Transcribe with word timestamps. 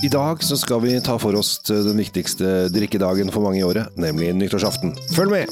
I 0.00 0.08
dag 0.08 0.40
så 0.40 0.56
skal 0.56 0.80
vi 0.80 0.94
ta 1.04 1.18
for 1.20 1.36
oss 1.36 1.60
den 1.68 1.98
viktigste 2.00 2.72
drikkedagen 2.72 3.28
for 3.28 3.44
mange 3.44 3.60
i 3.60 3.64
året, 3.68 3.92
nemlig 4.00 4.32
nyttårsaften. 4.32 4.96
Følg 5.12 5.28
med! 5.34 5.44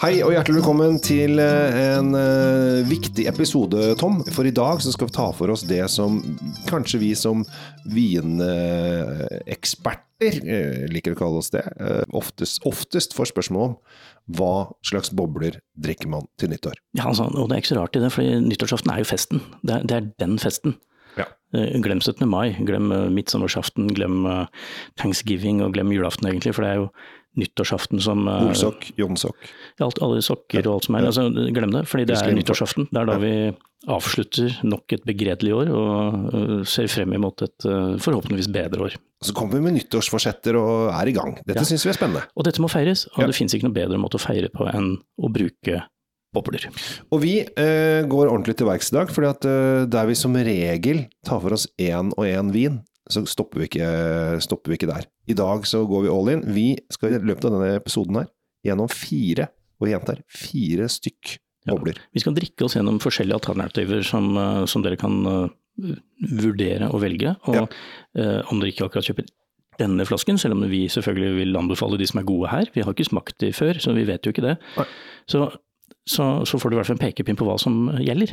Hei 0.00 0.20
og 0.20 0.32
hjertelig 0.34 0.58
velkommen 0.58 0.98
til 1.00 1.38
eh, 1.40 1.96
en 1.96 2.12
uh, 2.12 2.84
viktig 2.88 3.26
episode, 3.28 3.94
Tom. 4.00 4.24
For 4.28 4.44
i 4.44 4.52
dag 4.52 4.82
så 4.84 4.92
skal 4.92 5.06
vi 5.08 5.12
ta 5.16 5.32
for 5.36 5.48
oss 5.52 5.62
det 5.68 5.90
som 5.92 6.22
kanskje 6.68 6.98
vi 7.00 7.14
som 7.16 7.44
vineksperter 7.96 10.34
uh, 10.44 10.86
liker 10.92 11.12
å 11.16 11.18
kalle 11.22 11.38
oss 11.40 11.50
det, 11.56 11.64
oftest, 12.12 12.60
oftest 12.68 13.16
får 13.16 13.32
spørsmål 13.32 13.62
om. 13.70 13.74
Hva 14.36 14.68
slags 14.84 15.08
bobler 15.16 15.64
drikker 15.80 16.12
man 16.12 16.28
til 16.36 16.52
nyttår? 16.52 16.76
Ja, 16.92 17.08
altså, 17.08 17.32
og 17.32 17.48
det 17.48 17.56
er 17.56 17.60
ikke 17.64 17.72
så 17.72 17.80
rart 17.80 17.96
i 17.96 18.04
det, 18.04 18.12
for 18.12 18.20
nyttårsaften 18.52 18.92
er 18.92 19.00
jo 19.00 19.08
festen. 19.16 19.40
Det 19.64 19.80
er, 19.80 19.88
det 19.88 19.96
er 19.96 20.12
den 20.20 20.36
festen. 20.44 20.76
Ja. 21.18 21.28
Glem 21.82 21.98
17. 21.98 22.22
mai, 22.30 22.52
glem 22.62 22.92
midtsommersaften, 23.10 23.88
glem 23.96 24.22
thanksgiving 25.00 25.64
og 25.64 25.74
glem 25.74 25.90
julaften 25.90 26.28
egentlig, 26.30 26.54
for 26.54 26.66
det 26.66 26.70
er 26.70 26.84
jo 26.84 26.90
nyttårsaften 27.40 28.02
som 28.02 28.26
Olsokk, 28.26 28.88
jonsokk. 28.98 29.50
Alt, 29.82 30.00
alle 30.02 30.22
sokker 30.22 30.66
og 30.66 30.76
alt 30.76 30.86
som 30.88 30.98
er. 30.98 31.08
Altså, 31.10 31.26
glem 31.30 31.74
det, 31.74 31.84
fordi 31.90 32.06
det 32.10 32.16
er 32.18 32.34
nyttårsaften. 32.36 32.88
Det 32.90 33.02
er 33.02 33.10
da 33.10 33.18
vi 33.22 33.34
avslutter 33.90 34.58
nok 34.68 34.92
et 34.92 35.04
begredelig 35.08 35.54
år 35.56 35.70
og 35.72 36.66
ser 36.68 36.90
frem 36.92 37.14
imot 37.16 37.46
et 37.46 37.68
forhåpentligvis 38.04 38.50
bedre 38.52 38.88
år. 38.88 38.98
Så 39.24 39.34
kommer 39.36 39.56
vi 39.56 39.64
med 39.64 39.78
nyttårsforsetter 39.78 40.58
og 40.58 40.90
er 40.92 41.12
i 41.12 41.14
gang. 41.16 41.38
Dette 41.44 41.62
ja. 41.62 41.68
syns 41.68 41.86
vi 41.86 41.92
er 41.92 41.96
spennende. 41.96 42.26
Og 42.34 42.46
dette 42.48 42.62
må 42.62 42.70
feires, 42.72 43.06
og 43.14 43.22
ja. 43.24 43.30
det 43.30 43.38
finnes 43.38 43.56
ikke 43.56 43.68
noe 43.68 43.78
bedre 43.78 44.00
måte 44.00 44.20
å 44.20 44.22
feire 44.22 44.50
på 44.52 44.68
enn 44.70 44.94
å 45.20 45.32
bruke 45.32 45.82
bobler. 46.34 46.66
Og 47.10 47.22
vi 47.24 47.40
eh, 47.42 48.02
går 48.08 48.30
ordentlig 48.30 48.56
til 48.58 48.68
verks 48.68 48.92
i 48.92 48.96
dag, 48.98 49.10
fordi 49.12 49.30
at 49.30 49.48
eh, 49.50 49.82
der 49.90 50.08
vi 50.10 50.16
som 50.18 50.36
regel 50.36 51.04
tar 51.26 51.42
for 51.42 51.56
oss 51.56 51.66
én 51.80 52.12
og 52.16 52.26
én 52.26 52.52
vin, 52.54 52.80
så 53.10 53.24
stopper 53.26 53.62
vi, 53.62 53.70
ikke, 53.70 53.86
stopper 54.44 54.70
vi, 54.70 54.78
ikke, 54.78 54.90
der. 54.90 55.08
I 55.30 55.34
dag 55.38 55.64
så 55.66 55.82
går 55.88 56.04
vi 56.04 56.12
all 56.12 56.30
in. 56.30 56.44
Vi 56.54 56.66
skal 56.94 57.16
i 57.16 57.22
løpet 57.22 57.48
av 57.48 57.56
denne 57.56 57.72
episoden 57.80 58.20
her 58.20 58.28
gjennom 58.66 58.90
fire, 58.92 59.48
og 59.80 59.88
jeg 59.88 59.96
gjentar, 59.96 60.20
fire 60.30 60.86
stykk 60.92 61.32
bobler. 61.70 61.98
Ja, 61.98 62.10
vi 62.14 62.22
skal 62.22 62.36
drikke 62.36 62.66
oss 62.66 62.76
gjennom 62.76 63.00
forskjellige 63.02 63.40
alternativer 63.40 64.04
som, 64.06 64.30
som 64.70 64.84
dere 64.84 65.00
kan 65.00 65.16
uh, 65.26 65.50
vurdere 66.38 66.92
og 66.92 67.02
velge. 67.02 67.34
Og 67.50 67.58
ja. 67.58 67.64
uh, 68.20 68.52
om 68.52 68.60
dere 68.60 68.70
ikke 68.70 68.86
akkurat 68.86 69.10
kjøper 69.10 69.26
denne 69.80 70.04
flasken, 70.06 70.38
selv 70.38 70.58
om 70.58 70.64
vi 70.70 70.84
selvfølgelig 70.92 71.40
vil 71.40 71.58
anbefale 71.58 71.98
de 71.98 72.06
som 72.08 72.20
er 72.20 72.28
gode 72.28 72.52
her. 72.52 72.70
Vi 72.76 72.84
har 72.84 72.94
ikke 72.94 73.08
smakt 73.08 73.40
de 73.42 73.50
før, 73.56 73.80
så 73.80 73.96
vi 73.96 74.06
vet 74.08 74.26
jo 74.26 74.34
ikke 74.34 74.44
det. 74.44 74.56
Så 75.30 75.48
så, 76.10 76.26
så, 76.48 76.58
får 76.58 76.70
du 76.70 76.74
i 76.74 76.78
hvert 76.80 76.88
fall 76.88 76.98
en 76.98 77.02
pekepinn 77.04 77.38
på 77.38 77.46
hva 77.46 77.56
som 77.60 77.90
gjelder. 78.02 78.32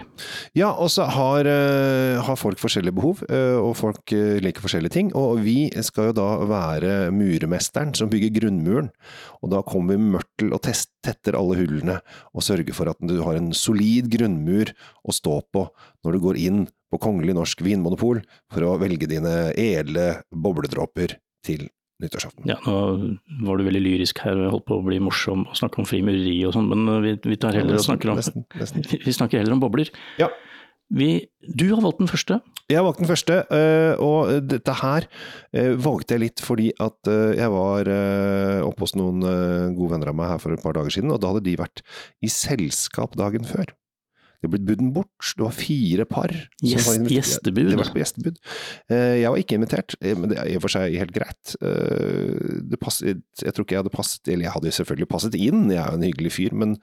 Ja, 0.57 0.71
og 0.73 0.89
så 0.93 1.05
har, 1.13 1.45
uh, 1.45 2.17
har, 2.25 2.39
folk 2.39 2.61
forskjellige 2.61 2.97
behov, 2.97 3.21
uh, 3.29 3.59
og 3.61 3.75
folk 3.77 4.13
uh, 4.15 4.37
liker 4.43 4.65
forskjellige 4.65 4.95
ting. 4.95 5.11
Og 5.17 5.43
vi 5.45 5.69
skal 5.85 6.09
jo 6.09 6.17
da 6.17 6.27
være 6.49 6.95
muremesteren 7.15 7.93
som 7.97 8.09
bygger 8.11 8.33
grunnmuren. 8.39 8.89
Og 9.43 9.53
da 9.53 9.61
kommer 9.65 9.95
vi 9.95 10.11
mørtel 10.17 10.55
og 10.57 10.63
test, 10.65 10.91
tetter 11.05 11.37
alle 11.37 11.59
hullene, 11.59 11.99
og 12.33 12.45
sørger 12.45 12.75
for 12.75 12.89
at 12.91 12.99
du 13.05 13.19
har 13.21 13.37
en 13.37 13.53
solid 13.55 14.09
grunnmur 14.11 14.73
å 15.07 15.15
stå 15.15 15.39
på 15.53 15.67
når 16.05 16.17
du 16.17 16.23
går 16.25 16.41
inn 16.41 16.65
på 16.91 16.99
Kongelig 17.03 17.35
norsk 17.35 17.61
vinmonopol 17.65 18.21
for 18.53 18.65
å 18.65 18.77
velge 18.81 19.09
dine 19.11 19.51
edle 19.59 20.21
bobledråper 20.31 21.17
til 21.45 21.67
nyttårsaften. 22.03 22.49
Ja, 22.49 22.57
nå 22.63 23.47
var 23.47 23.57
du 23.57 23.67
veldig 23.67 23.83
lyrisk 23.83 24.21
her 24.25 24.37
og 24.45 24.57
holdt 24.57 24.67
på 24.69 24.77
å 24.77 24.85
bli 24.85 24.99
morsom 25.03 25.47
og 25.47 25.55
snakke 25.57 25.81
om 25.81 25.87
frimureri 25.89 26.35
og 26.47 26.53
sånn, 26.57 26.69
men 26.69 27.01
vi, 27.05 27.15
vi, 27.23 27.39
tar 27.41 27.57
heller 27.57 27.75
ja, 27.75 27.79
nesten, 27.79 27.85
og 27.85 27.89
snakker 27.95 28.13
om, 28.13 28.19
nesten, 28.21 28.45
nesten. 28.59 28.85
vi 29.07 29.15
snakker 29.15 29.41
heller 29.41 29.57
om 29.57 29.63
bobler. 29.63 29.89
Ja. 30.21 30.29
Vi, 30.93 31.09
du 31.41 31.65
har 31.73 31.81
valgt 31.83 31.99
den 31.99 32.07
første. 32.07 32.37
Jeg 32.69 32.79
har 32.79 32.85
valgt 32.85 33.01
den 33.01 33.09
første, 33.09 33.41
og 34.03 34.45
dette 34.47 34.75
her 34.79 35.07
valgte 35.83 36.15
jeg 36.15 36.23
litt 36.23 36.43
fordi 36.43 36.69
at 36.83 37.09
jeg 37.35 37.51
var 37.51 37.89
oppe 38.63 38.85
hos 38.85 38.95
noen 38.95 39.19
gode 39.75 39.89
venner 39.97 40.13
av 40.13 40.15
meg 40.19 40.31
her 40.31 40.39
for 40.43 40.55
et 40.55 40.63
par 40.63 40.77
dager 40.79 40.95
siden, 40.95 41.11
og 41.11 41.19
da 41.23 41.33
hadde 41.33 41.43
de 41.43 41.57
vært 41.59 41.83
i 42.23 42.31
selskap 42.31 43.19
dagen 43.19 43.47
før. 43.47 43.73
Det 44.37 44.51
blitt 44.53 44.67
budden 44.67 44.91
bort. 44.93 45.31
Det 45.33 45.41
var 45.41 45.53
fire 45.55 46.05
par. 46.05 46.33
Gjest, 46.61 47.07
gjestebud. 47.09 47.71
Det 47.71 47.79
var 47.79 47.89
på 47.89 48.01
gjestebud. 48.03 48.37
Eh, 48.93 49.15
jeg 49.23 49.31
var 49.33 49.41
ikke 49.41 49.57
invitert, 49.57 49.95
eh, 49.97 50.13
men 50.13 50.29
det 50.29 50.37
er 50.37 50.51
i 50.51 50.57
og 50.59 50.63
for 50.67 50.75
seg 50.75 50.93
helt 50.93 51.13
greit. 51.15 51.55
Eh, 51.57 52.61
det 52.69 52.77
passet, 52.81 53.23
jeg 53.41 53.55
tror 53.55 53.65
ikke 53.65 53.77
jeg 53.77 53.83
hadde 53.83 53.95
passet 53.95 54.29
Eller 54.29 54.47
jeg 54.47 54.53
hadde 54.53 54.75
selvfølgelig 54.77 55.09
passet 55.09 55.37
inn, 55.39 55.65
jeg 55.73 55.81
er 55.81 55.89
jo 55.89 55.97
en 55.97 56.05
hyggelig 56.05 56.33
fyr, 56.37 56.53
men 56.53 56.77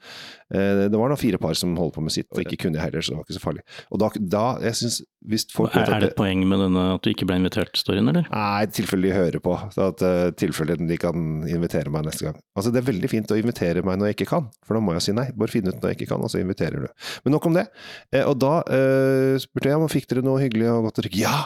det 0.51 0.93
var 0.99 1.09
da 1.09 1.17
fire 1.19 1.39
par 1.41 1.55
som 1.57 1.73
holdt 1.79 1.95
på 1.95 2.03
med 2.05 2.13
sitt, 2.13 2.27
og 2.31 2.43
ikke 2.43 2.59
kunne 2.65 2.77
jeg 2.77 2.85
heller, 2.85 3.03
så 3.03 3.13
det 3.13 3.17
var 3.17 3.25
ikke 3.25 3.37
så 3.37 3.43
farlig. 3.43 3.63
Og 3.91 4.01
da, 4.01 4.09
da 4.35 4.43
jeg 4.63 4.77
synes, 4.81 4.99
hvis 5.25 5.45
folk 5.53 5.73
Er, 5.75 5.89
er 5.89 6.03
det 6.03 6.09
et 6.11 6.17
poeng 6.17 6.43
med 6.47 6.61
denne 6.61 6.83
at 6.95 7.05
du 7.05 7.09
ikke 7.11 7.25
ble 7.27 7.39
invitert-storyen, 7.39 8.07
eller? 8.11 8.27
Nei, 8.29 8.65
i 8.65 8.69
tilfelle 8.73 9.09
de 9.09 9.15
hører 9.15 9.41
på. 9.43 9.55
At 9.57 10.03
uh, 10.05 10.29
tilfelle 10.37 10.77
de 10.77 10.97
kan 11.01 11.45
invitere 11.49 11.91
meg 11.93 12.05
neste 12.07 12.27
gang. 12.27 12.37
Altså, 12.55 12.71
det 12.73 12.81
er 12.81 12.89
veldig 12.91 13.09
fint 13.11 13.33
å 13.33 13.39
invitere 13.39 13.83
meg 13.85 13.99
når 13.99 14.11
jeg 14.11 14.19
ikke 14.19 14.29
kan, 14.35 14.49
for 14.65 14.77
da 14.77 14.83
må 14.85 14.95
jeg 14.97 15.07
si 15.07 15.15
nei. 15.17 15.27
Bare 15.35 15.53
finne 15.53 15.73
ut 15.73 15.81
når 15.81 15.93
jeg 15.93 15.99
ikke 15.99 16.11
kan, 16.13 16.25
og 16.25 16.31
så 16.31 16.41
inviterer 16.43 16.85
du. 16.85 17.09
Men 17.25 17.35
nok 17.37 17.44
om 17.49 17.57
det. 17.57 17.65
Eh, 18.13 18.23
og 18.25 18.37
da 18.41 18.59
uh, 18.67 19.35
spurte 19.41 19.71
jeg 19.71 19.79
om 19.79 19.91
fikk 19.91 20.09
dere 20.11 20.25
noe 20.25 20.41
hyggelig 20.43 20.71
og 20.73 20.89
godt 20.89 21.01
å 21.01 21.05
drikke. 21.05 21.21
Ja! 21.25 21.43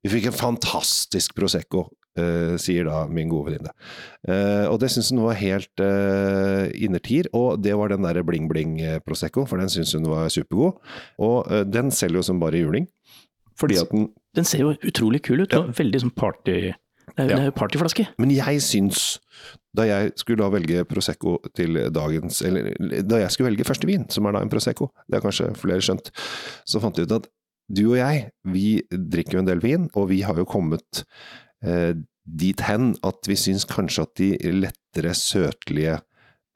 Vi 0.00 0.12
fikk 0.14 0.30
en 0.30 0.36
fantastisk 0.36 1.34
Prosecco, 1.36 1.84
uh, 2.16 2.54
sier 2.60 2.86
da 2.88 3.02
min 3.12 3.28
gode 3.28 3.50
venninne. 3.50 3.72
Uh, 4.24 4.64
og 4.70 4.78
det 4.80 4.88
syns 4.94 5.10
hun 5.12 5.22
var 5.26 5.36
helt 5.40 5.82
uh, 5.84 6.70
innertier, 6.72 7.28
og 7.36 7.60
det 7.60 7.76
var 7.76 7.92
den 7.92 8.06
derre 8.06 8.24
bling 8.24 8.48
bling 8.48 8.78
Prosecco, 9.04 9.44
for 9.48 9.60
den 9.60 9.72
syns 9.72 9.92
hun 9.98 10.08
var 10.08 10.32
supergod. 10.32 10.80
Og 11.20 11.50
den 11.68 11.92
selger 11.92 12.22
jo 12.22 12.28
som 12.30 12.40
bare 12.40 12.62
juling. 12.62 12.88
Fordi 13.60 13.76
at 13.76 13.92
den 13.92 14.08
Den 14.36 14.46
ser 14.46 14.62
jo 14.62 14.76
utrolig 14.86 15.20
kul 15.26 15.42
ut, 15.42 15.52
ja. 15.52 15.66
veldig 15.76 16.06
sånn 16.06 16.16
party... 16.16 16.70
Det 17.16 17.26
er 17.26 17.32
jo 17.32 17.48
ja. 17.50 17.54
partyflaske. 17.56 18.06
Men 18.22 18.32
jeg 18.34 18.62
syns, 18.64 19.18
da 19.76 19.86
jeg 19.88 20.12
skulle 20.20 20.42
da 20.42 20.50
velge 20.52 20.84
Prosecco 20.88 21.36
til 21.56 21.78
dagens 21.94 22.40
Eller 22.42 22.72
da 23.06 23.20
jeg 23.22 23.30
skulle 23.30 23.52
velge 23.52 23.66
første 23.68 23.86
vin, 23.88 24.08
som 24.10 24.26
er 24.26 24.34
da 24.36 24.42
en 24.44 24.52
Prosecco, 24.52 24.90
det 25.06 25.18
har 25.18 25.26
kanskje 25.26 25.52
flere 25.58 25.84
skjønt, 25.84 26.10
så 26.66 26.82
fant 26.82 26.98
jeg 26.98 27.08
ut 27.08 27.18
at 27.20 27.30
du 27.70 27.84
og 27.92 27.98
jeg, 28.00 28.24
vi 28.50 28.80
drikker 28.90 29.38
jo 29.38 29.42
en 29.44 29.50
del 29.50 29.60
vin, 29.62 29.86
og 29.94 30.08
vi 30.10 30.24
har 30.26 30.38
jo 30.40 30.48
kommet 30.48 31.04
eh, 31.62 31.92
dit 32.26 32.64
hen 32.66 32.94
at 33.06 33.28
vi 33.30 33.36
syns 33.38 33.66
kanskje 33.70 34.06
at 34.06 34.14
de 34.18 34.30
lettere 34.56 35.14
søtlige 35.14 36.00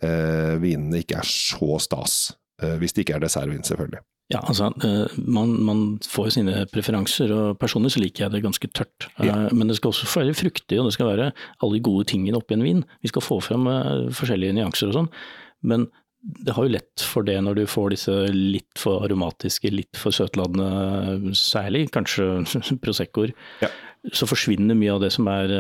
eh, 0.03 0.55
vinene 0.63 1.05
ikke 1.05 1.21
er 1.21 1.29
så 1.29 1.79
stas. 1.83 2.17
Eh, 2.63 2.75
hvis 2.83 2.97
det 2.97 3.05
ikke 3.05 3.19
er 3.19 3.25
dessertvin, 3.25 3.63
selvfølgelig. 3.67 4.03
Ja, 4.33 4.41
altså 4.41 4.71
man, 5.21 5.51
man 5.67 5.81
får 6.01 6.31
sine 6.39 6.63
preferanser, 6.73 7.33
og 7.35 7.59
personlig 7.61 7.93
så 7.93 8.01
liker 8.01 8.25
jeg 8.25 8.33
det 8.33 8.45
ganske 8.47 8.71
tørt. 8.73 9.09
Ja. 9.21 9.37
Men 9.53 9.69
det 9.69 9.77
skal 9.77 9.93
også 9.93 10.09
være 10.09 10.37
fruktig, 10.39 10.79
og 10.81 10.89
det 10.89 10.95
skal 10.97 11.11
være 11.11 11.27
alle 11.35 11.77
de 11.77 11.83
gode 11.85 12.07
tingene 12.09 12.41
oppi 12.41 12.57
en 12.57 12.65
vin. 12.65 12.81
Vi 13.05 13.13
skal 13.13 13.25
få 13.25 13.39
frem 13.45 13.69
forskjellige 14.17 14.57
nyanser 14.57 14.91
og 14.91 14.97
sånn. 14.97 15.11
Men 15.65 15.87
det 16.25 16.55
har 16.57 16.65
jo 16.65 16.73
lett 16.73 17.05
for 17.05 17.27
det 17.27 17.37
når 17.45 17.59
du 17.59 17.65
får 17.69 17.93
disse 17.93 18.15
litt 18.33 18.81
for 18.81 19.05
aromatiske, 19.05 19.73
litt 19.75 20.01
for 20.01 20.15
søtladende, 20.17 21.35
særlig 21.37 21.91
kanskje 21.93 22.47
Proseccoer. 22.85 23.35
Ja. 23.61 23.69
Så 24.13 24.29
forsvinner 24.29 24.77
mye 24.77 24.97
av 24.97 25.05
det 25.05 25.13
som 25.13 25.29
er 25.33 25.53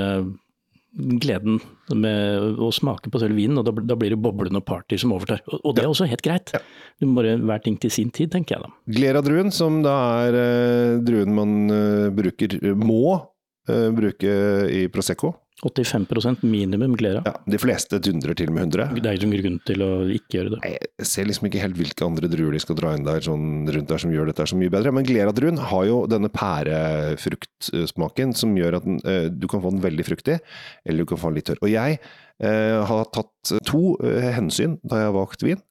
gleden 0.95 1.59
med 1.91 2.59
å 2.63 2.71
smake 2.75 3.11
på 3.11 3.21
selve 3.23 3.39
vinen, 3.39 3.59
og 3.59 3.67
da, 3.67 3.75
da 3.93 3.97
blir 3.99 4.15
det 4.15 4.21
boblende 4.23 4.63
party 4.65 4.99
som 5.01 5.15
overtar. 5.17 5.43
Og, 5.51 5.59
og 5.61 5.77
det 5.77 5.85
er 5.85 5.91
også 5.91 6.09
helt 6.11 6.25
greit. 6.25 6.55
Ja. 6.55 6.61
Du 7.01 7.09
må 7.09 7.19
bare 7.19 7.37
hver 7.43 7.63
ting 7.65 7.79
til 7.83 7.93
sin 7.93 8.13
tid, 8.15 8.31
tenker 8.35 8.57
jeg 8.57 8.67
da. 8.67 8.73
Glera-druen, 8.99 9.51
som 9.55 9.83
da 9.85 9.97
er 10.29 10.39
uh, 10.39 11.03
druen 11.05 11.35
man 11.35 11.57
uh, 11.73 12.11
bruker, 12.15 12.59
må 12.79 13.17
uh, 13.19 13.89
bruke 13.97 14.37
i 14.71 14.87
Prosecco. 14.93 15.35
85% 15.63 16.43
minimum 16.43 16.97
Glera. 16.97 17.23
Ja, 17.25 17.33
De 17.47 17.59
fleste 17.63 18.01
dundrer 18.03 18.35
til 18.35 18.51
med 18.51 18.75
100. 18.75 18.99
Det 18.99 19.07
er 19.07 19.19
ikke 19.19 19.29
noen 19.29 19.43
grunn 19.45 19.61
til 19.69 19.85
å 19.87 19.91
ikke 20.11 20.39
gjøre 20.39 20.57
det. 20.57 20.71
Jeg 20.73 21.07
ser 21.07 21.29
liksom 21.29 21.47
ikke 21.49 21.63
helt 21.63 21.79
hvilke 21.79 22.07
andre 22.07 22.31
druer 22.33 22.57
de 22.57 22.63
skal 22.63 22.79
dra 22.81 22.95
inn 22.97 23.07
der, 23.07 23.23
sånn 23.25 23.71
rundt 23.71 23.93
der 23.93 24.03
som 24.03 24.13
gjør 24.13 24.33
dette 24.33 24.49
så 24.51 24.59
mye 24.59 24.73
bedre. 24.75 24.93
Men 24.97 25.07
Glera-druen 25.07 25.63
har 25.71 25.87
jo 25.87 26.01
denne 26.11 26.33
pærefruktsmaken 26.35 28.35
som 28.37 28.59
gjør 28.59 28.81
at 28.81 28.89
den, 28.89 28.99
uh, 29.07 29.31
du 29.31 29.47
kan 29.51 29.63
få 29.63 29.75
den 29.77 29.85
veldig 29.85 30.09
fruktig, 30.11 30.41
eller 30.85 31.07
du 31.07 31.15
kan 31.15 31.23
få 31.23 31.31
den 31.31 31.39
litt 31.39 31.51
tørr. 31.53 31.63
Og 31.63 31.71
jeg 31.71 32.03
uh, 32.03 32.83
har 32.91 33.09
tatt 33.15 33.57
to 33.71 33.95
uh, 34.03 34.31
hensyn 34.35 34.81
da 34.83 35.05
jeg 35.05 35.13
har 35.13 35.19
valgt 35.21 35.47
vin. 35.47 35.63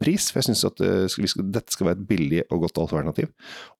pris, 0.00 0.30
for 0.32 0.40
jeg 0.40 0.46
syns 0.46 0.62
at 0.64 0.80
skal, 1.12 1.42
dette 1.52 1.74
skal 1.74 1.90
være 1.90 1.98
et 1.98 2.06
billig 2.08 2.38
og 2.48 2.62
godt 2.62 2.78
alternativ. 2.80 3.28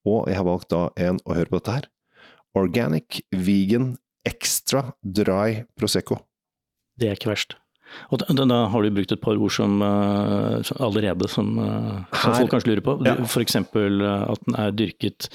Og 0.04 0.26
jeg 0.28 0.36
har 0.36 0.44
valgt 0.44 0.68
da 0.74 0.82
en, 1.00 1.16
å 1.24 1.36
høre 1.38 1.48
på 1.48 1.62
dette 1.62 1.76
her, 1.78 1.86
Organic 2.58 3.22
Vegan 3.32 3.94
extra 4.26 4.88
dry 5.02 5.64
Prosecco. 5.78 6.22
Det 6.98 7.10
er 7.10 7.18
ikke 7.18 7.32
verst. 7.32 7.56
Og 8.12 8.20
da, 8.20 8.44
da, 8.44 8.62
har 8.68 8.84
du 8.84 8.92
brukt 8.92 9.12
et 9.14 9.22
par 9.22 9.38
ord 9.40 9.52
som 9.54 9.80
uh, 9.80 10.60
allerede 10.76 11.28
som, 11.32 11.54
uh, 11.56 12.02
som 12.12 12.34
folk 12.36 12.52
kanskje 12.52 12.72
lurer 12.74 12.84
på. 12.84 12.96
Ja. 13.06 13.16
F.eks. 13.24 13.56
Uh, 13.72 14.24
at 14.28 14.42
den 14.44 14.58
er 14.60 14.74
dyrket 14.76 15.30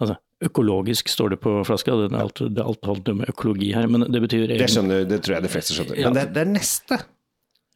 altså, 0.00 0.16
Økologisk 0.44 1.08
står 1.08 1.32
det 1.32 1.38
på 1.40 1.52
flaska, 1.64 1.94
det 1.96 2.10
er 2.10 2.18
alt, 2.20 2.40
det 2.52 2.60
er 2.60 2.66
alt 2.68 2.84
handler 2.84 3.14
om 3.14 3.22
økologi 3.24 3.70
her, 3.72 3.86
men 3.88 4.04
det 4.12 4.20
betyr 4.20 4.50
Det 4.50 4.66
skjønner, 4.68 5.06
det 5.08 5.22
tror 5.24 5.38
jeg 5.38 5.46
de 5.46 5.52
fleste 5.54 5.72
skjønner. 5.72 5.96
Men 6.02 6.18
det, 6.18 6.24
det 6.34 6.42
er 6.42 6.50
neste 6.50 6.98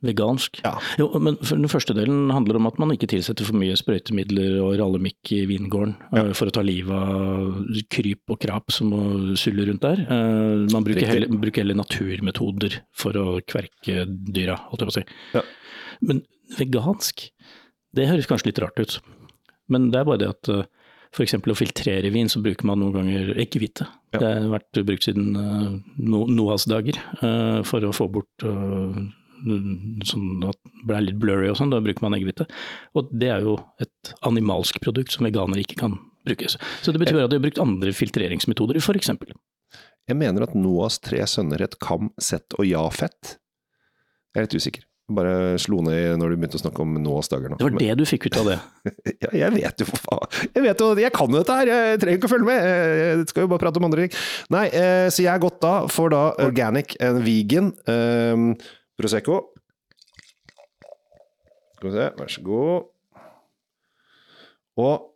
Vegansk? 0.03 0.63
Ja. 0.65 0.79
Jo, 0.97 1.11
men 1.21 1.37
Den 1.45 1.69
første 1.69 1.93
delen 1.97 2.31
handler 2.33 2.57
om 2.57 2.67
at 2.71 2.79
man 2.81 2.95
ikke 2.95 3.09
tilsetter 3.11 3.45
for 3.45 3.59
mye 3.61 3.75
sprøytemidler 3.77 4.55
og 4.65 4.79
rallemikk 4.81 5.33
i 5.37 5.43
vingården 5.51 5.93
Ja. 6.17 6.23
eh, 6.25 6.33
for 6.33 6.49
å 6.49 6.55
ta 6.57 6.63
livet 6.65 6.91
av 6.91 7.69
kryp 7.93 8.33
og 8.33 8.41
krap 8.41 8.73
som 8.73 8.91
må 8.95 9.37
sulle 9.37 9.67
rundt 9.69 9.83
der. 9.85 10.01
Eh, 10.01 10.73
Man 10.73 10.85
bruker 10.85 11.05
heller, 11.07 11.29
bruker 11.29 11.63
heller 11.63 11.75
naturmetoder 11.77 12.81
for 12.97 13.13
å 13.13 13.41
kverke 13.45 14.07
dyra, 14.09 14.57
holdt 14.71 14.81
jeg 14.81 14.89
på 14.89 14.95
å 14.95 14.99
si. 15.01 15.05
Ja. 15.35 15.43
Men 16.01 16.23
vegansk, 16.57 17.29
det 17.95 18.09
høres 18.09 18.27
kanskje 18.27 18.47
litt 18.55 18.59
rart 18.65 18.81
ut. 18.81 19.01
Men 19.69 19.91
det 19.91 20.01
er 20.01 20.05
bare 20.09 20.19
det 20.25 20.29
at 20.33 20.49
eh, 20.49 20.65
eksempel 21.21 21.53
å 21.53 21.59
filtrere 21.59 22.11
vin, 22.11 22.29
så 22.31 22.41
bruker 22.41 22.65
man 22.65 22.79
noen 22.81 22.95
ganger 22.95 23.35
eggehvite. 23.37 23.85
Ja. 24.15 24.19
Det 24.19 24.27
har 24.27 24.49
vært 24.59 24.85
brukt 24.87 25.05
siden 25.05 25.83
Noas 25.99 26.65
dager 26.65 26.97
for 27.67 27.81
å 27.85 27.93
få 27.93 28.09
bort 28.11 28.47
sånn 30.09 30.45
at 30.49 30.59
det 30.65 30.87
ble 30.89 31.01
litt 31.07 31.21
blurry 31.21 31.51
og 31.51 31.59
sånn, 31.61 31.73
da 31.73 31.81
bruker 31.85 32.05
man 32.05 32.17
eggehvite. 32.19 32.47
Og 32.99 33.11
det 33.13 33.31
er 33.35 33.47
jo 33.47 33.59
et 33.83 34.13
animalsk 34.29 34.81
produkt 34.85 35.15
som 35.15 35.29
veganere 35.29 35.65
ikke 35.65 35.79
kan 35.83 35.97
brukes. 36.27 36.59
Så 36.85 36.93
det 36.93 37.01
betyr 37.03 37.23
at 37.25 37.33
de 37.33 37.39
har 37.41 37.47
brukt 37.47 37.63
andre 37.63 37.95
filtreringsmetoder, 37.97 38.81
f.eks. 38.81 39.13
Jeg 40.11 40.19
mener 40.19 40.45
at 40.45 40.57
Noahs 40.59 40.99
tre 41.03 41.23
sønner 41.31 41.63
het 41.65 41.79
Kam, 41.83 42.11
Sett 42.21 42.57
og 42.59 42.67
Jafet. 42.67 43.37
Jeg 44.35 44.41
er 44.43 44.49
litt 44.49 44.57
usikker. 44.59 44.87
Bare 45.11 45.57
slo 45.59 45.81
ned 45.83 46.21
når 46.21 46.33
du 46.33 46.39
begynte 46.39 46.59
å 46.61 46.63
snakke 46.63 46.85
om 46.85 46.93
Noahs 47.03 47.31
dager 47.31 47.51
nå. 47.51 47.57
Det 47.59 47.67
var 47.67 47.79
det 47.81 47.95
du 47.99 48.05
fikk 48.07 48.29
ut 48.29 48.37
av 48.43 48.51
det. 48.53 48.59
Ja, 49.21 49.31
jeg 49.37 49.55
vet 49.57 49.83
jo 49.83 49.87
for 49.89 50.03
faen. 50.05 50.37
Jeg 50.55 50.65
vet 50.65 50.83
jo, 50.83 50.91
jeg 51.03 51.13
kan 51.15 51.35
jo 51.35 51.41
dette 51.43 51.57
her, 51.59 51.71
jeg 51.71 52.01
trenger 52.03 52.21
ikke 52.21 52.29
å 52.31 52.33
følge 52.33 52.49
med. 52.49 52.69
Jeg 53.01 53.25
skal 53.33 53.45
jo 53.45 53.51
bare 53.51 53.63
prate 53.65 53.81
om 53.81 53.89
andre 53.89 54.07
ting. 54.07 54.21
Nei, 54.55 54.63
eh, 54.71 55.07
så 55.13 55.25
jeg 55.25 55.33
er 55.35 55.43
gått 55.43 55.59
da 55.65 55.75
for 55.93 56.15
da 56.15 56.23
Organic 56.47 56.95
and 57.05 57.25
Vegan 57.27 57.73
eh, 57.91 58.47
Prosecco. 59.01 59.41
Skal 61.77 61.89
vi 61.91 61.95
se, 61.97 62.09
vær 62.19 62.29
så 62.35 62.43
god. 62.45 62.91
Og 64.81 65.07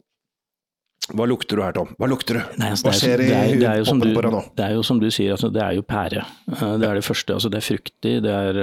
hva 1.14 1.26
lukter 1.28 1.58
du 1.60 1.62
her, 1.62 1.75
Tom? 1.76 1.90
Hva 2.00 2.08
lukter 2.08 2.38
du? 2.38 2.42
Nei, 2.60 2.70
altså, 2.72 2.86
Hva 2.88 2.92
det, 2.94 3.00
skjer 3.02 3.22
er, 3.26 3.50
i 3.52 3.84
poppen 3.84 4.14
på 4.16 4.22
deg 4.25 4.32
nå? 4.32 4.40
det 4.56 4.64
er 4.64 4.72
jo 4.78 4.84
som 4.88 5.00
du 5.02 5.10
sier, 5.12 5.34
altså, 5.34 5.50
det 5.52 5.60
er 5.60 5.75
jo 5.76 5.82
pære. 5.84 6.22
Eh, 6.48 6.62
Det 6.81 6.88
er 6.88 6.94
det 6.96 7.04
første. 7.04 7.34
Altså, 7.36 7.50
det 7.52 7.60
er 7.60 7.66
fruktig, 7.69 8.14
det 8.25 8.32
er, 8.32 8.60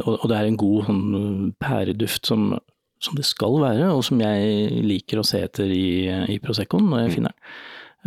og 0.00 0.24
det 0.30 0.38
er 0.38 0.48
en 0.48 0.56
god 0.60 0.86
sånn, 0.88 1.52
pæreduft 1.60 2.26
som, 2.30 2.46
som 3.04 3.18
det 3.20 3.26
skal 3.28 3.58
være, 3.60 3.90
og 3.92 4.00
som 4.08 4.20
jeg 4.24 4.80
liker 4.88 5.20
å 5.20 5.26
se 5.28 5.42
etter 5.44 5.68
i, 5.68 6.08
i 6.32 6.38
Proseccoen 6.40 6.88
når 6.88 7.04
jeg 7.04 7.10
Mm. 7.12 7.14
finner 7.18 7.36
den. 7.36 7.44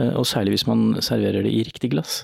Eh, 0.08 0.14
Og 0.18 0.26
særlig 0.26 0.56
hvis 0.58 0.66
man 0.68 0.96
serverer 1.02 1.44
det 1.46 1.54
i 1.54 1.62
riktig 1.70 1.92
glass. 1.94 2.24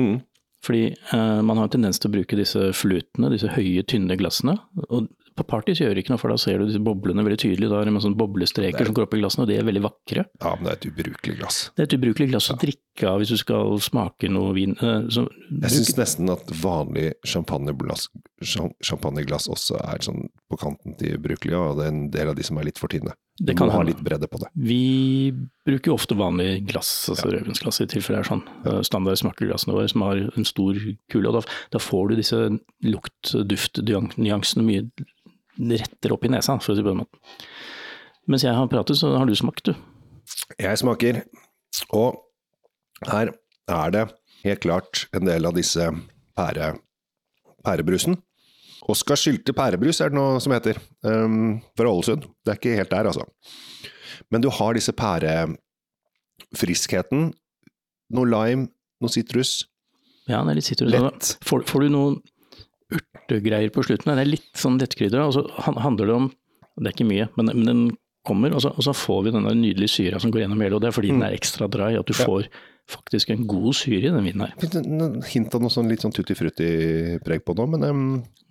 Mm. 0.00 0.22
Fordi 0.64 0.88
eh, 0.90 1.40
man 1.46 1.56
har 1.56 1.68
en 1.68 1.70
tendens 1.76 1.98
til 2.02 2.10
å 2.10 2.16
bruke 2.18 2.36
disse 2.38 2.72
flutene, 2.74 3.30
disse 3.30 3.48
høye, 3.54 3.84
tynne 3.86 4.16
glassene. 4.18 4.56
Og 4.90 5.06
på 5.38 5.44
parties 5.46 5.78
gjør 5.78 5.92
det 5.94 6.02
ikke 6.02 6.10
noe, 6.10 6.18
for 6.18 6.32
da 6.32 6.36
ser 6.42 6.58
du 6.58 6.64
disse 6.66 6.80
boblene 6.82 7.22
veldig 7.22 7.38
tydelig. 7.38 7.68
Da 7.70 7.78
er 7.78 7.86
det 7.86 7.92
med 7.94 8.02
sånne 8.02 8.18
boblestreker 8.18 8.88
som 8.88 8.96
går 8.96 9.04
opp 9.06 9.14
i 9.14 9.20
glassene, 9.20 9.44
og 9.46 9.52
de 9.52 9.54
er 9.60 9.68
veldig 9.68 9.82
vakre. 9.84 10.24
Ja, 10.42 10.54
men 10.58 10.66
det 10.66 10.72
er 10.72 10.80
et 10.80 10.88
ubrukelig 10.90 11.36
glass. 11.38 11.58
Det 11.76 11.84
er 11.84 11.88
et 11.92 11.94
ubrukelig 12.00 12.26
glass 12.32 12.50
å 12.50 12.56
drikke 12.58 13.06
av 13.12 13.20
hvis 13.22 13.30
du 13.30 13.38
skal 13.38 13.78
smake 13.86 14.32
noe 14.34 14.50
vin. 14.56 14.74
eh, 14.82 15.06
Så, 15.14 15.28
Jeg 15.62 15.70
syns 15.76 15.94
nesten 16.00 16.32
at 16.34 16.50
vanlig 16.58 17.12
champagneglass, 17.24 18.08
cham- 18.42 18.74
champagneglass 18.82 19.46
også 19.48 19.78
er 19.78 20.02
sånn 20.02 20.26
på 20.50 20.58
kanten 20.58 20.98
til 20.98 21.14
ubrukelig, 21.20 21.54
og 21.54 21.78
det 21.78 21.86
er 21.86 21.94
en 21.94 22.10
del 22.10 22.28
av 22.34 22.34
de 22.34 22.42
som 22.42 22.58
er 22.58 22.64
litt 22.72 22.78
for 22.82 22.88
tynne. 22.90 23.14
Det 23.38 23.54
kan 23.54 23.70
ha 23.70 23.82
litt 23.86 24.00
bredde 24.02 24.26
på 24.26 24.40
det. 24.42 24.48
Vi 24.58 25.30
bruker 25.66 25.92
jo 25.92 25.94
ofte 25.94 26.16
vanlig 26.18 26.64
glass, 26.66 26.90
altså 27.12 27.28
rødvinsglass 27.30 27.78
i 27.84 27.86
tilfelle 27.86 28.18
det 28.18 28.24
er 28.24 28.30
sånn. 28.32 28.42
Ja. 28.64 28.72
Standard 28.86 29.20
smakerglassene 29.20 29.76
våre 29.76 29.90
som 29.92 30.02
har 30.02 30.24
en 30.26 30.48
stor 30.48 30.78
kule, 31.12 31.30
og 31.30 31.38
da, 31.38 31.42
da 31.76 31.82
får 31.82 32.10
du 32.10 32.16
disse 32.18 32.40
lukt-duft-nyansene 32.82 34.66
mye 34.66 34.88
rettere 35.58 36.16
opp 36.16 36.26
i 36.26 36.32
nesa, 36.34 36.58
for 36.58 36.74
å 36.74 36.74
si 36.74 36.82
det 36.82 36.88
på 36.88 36.94
den 36.96 37.04
måten. 37.04 37.22
Mens 38.28 38.44
jeg 38.44 38.58
har 38.58 38.70
pratet, 38.70 38.98
så 38.98 39.14
har 39.14 39.30
du 39.30 39.36
smakt, 39.38 39.70
du. 39.70 39.74
Jeg 40.58 40.82
smaker, 40.82 41.22
og 41.94 42.18
her 43.06 43.30
er 43.70 43.94
det 43.94 44.04
helt 44.42 44.64
klart 44.66 45.06
en 45.14 45.30
del 45.30 45.46
av 45.46 45.54
disse 45.56 45.86
pære, 46.38 46.74
pærebrusen. 47.66 48.18
Oskar 48.88 49.16
Sylte 49.20 49.52
pærebrus 49.52 49.98
er 50.00 50.08
det 50.10 50.16
noe 50.16 50.38
som 50.40 50.52
heter, 50.54 50.78
um, 51.04 51.58
fra 51.76 51.90
Ålesund. 51.90 52.22
Det 52.44 52.50
er 52.54 52.58
ikke 52.60 52.76
helt 52.78 52.90
der, 52.94 53.06
altså. 53.10 53.24
Men 54.32 54.40
du 54.44 54.48
har 54.52 54.72
disse 54.76 54.92
pærefriskheten, 54.96 57.20
noe 58.16 58.26
lime, 58.32 58.68
noe 59.02 59.12
sitrus, 59.12 59.52
Ja, 60.28 60.42
det 60.44 60.50
er 60.52 60.56
litt 60.58 60.68
sitrus. 60.68 60.92
lett. 60.92 61.24
Får, 61.48 61.60
får 61.68 61.80
du 61.86 61.90
noen 61.94 62.14
urtegreier 62.92 63.70
på 63.72 63.82
slutten? 63.84 64.12
Det 64.16 64.22
er 64.24 64.28
litt 64.28 64.50
sånn 64.60 64.78
lettkrydder. 64.80 65.20
og 65.24 65.32
så 65.36 65.42
handler 65.80 66.04
det 66.06 66.14
om 66.16 66.26
Det 66.78 66.86
er 66.86 66.92
ikke 66.94 67.08
mye, 67.10 67.26
men, 67.36 67.46
men 67.58 67.66
den 67.66 67.80
kommer, 68.28 68.52
og 68.54 68.60
så, 68.62 68.68
og 68.76 68.82
så 68.84 68.92
får 68.94 69.22
vi 69.24 69.30
den 69.34 69.48
nydelige 69.60 69.88
syra 69.90 70.18
som 70.22 70.30
går 70.30 70.40
gjennom 70.44 70.60
hele, 70.62 70.74
og 70.76 70.80
det 70.84 70.88
er 70.90 70.94
fordi 70.94 71.08
den 71.10 71.22
er 71.26 71.34
ekstra 71.34 71.66
dry, 71.68 71.94
at 71.98 72.06
du 72.06 72.12
Mm. 72.14 72.20
Ja. 72.20 72.24
får 72.28 72.42
faktisk 72.88 73.30
en 73.34 73.42
god 73.48 73.74
syre 73.76 74.08
i 74.08 74.12
den 74.12 74.24
vinen 74.24 74.46
her. 74.46 74.52
Litt- 74.62 74.78
noen 74.88 75.18
Hint 75.28 75.54
av 75.54 75.60
noe 75.64 75.72
sånn 75.72 75.88
litt 75.90 76.00
sånn 76.04 76.14
tutti 76.16 76.34
frutti-preg 76.38 77.42
på 77.44 77.54
nå, 77.58 77.66
men 77.74 77.84
um, 77.84 78.04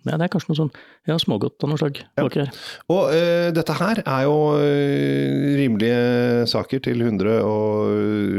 Ja, 0.06 0.14
det 0.16 0.28
er 0.28 0.32
kanskje 0.32 0.52
noe 0.52 0.60
sånn 0.60 0.70
ja, 1.10 1.16
smågodt 1.18 1.64
av 1.66 1.72
noe 1.72 1.80
slag 1.80 1.98
Ja. 2.16 2.46
Og 2.94 3.10
eh, 3.16 3.48
dette 3.56 3.74
her 3.80 4.00
er 4.04 4.22
jo 4.28 4.36
eh, 4.62 5.58
rimelige 5.58 6.46
saker 6.54 6.80
til 6.86 7.02
100 7.02 7.40
og 7.42 7.90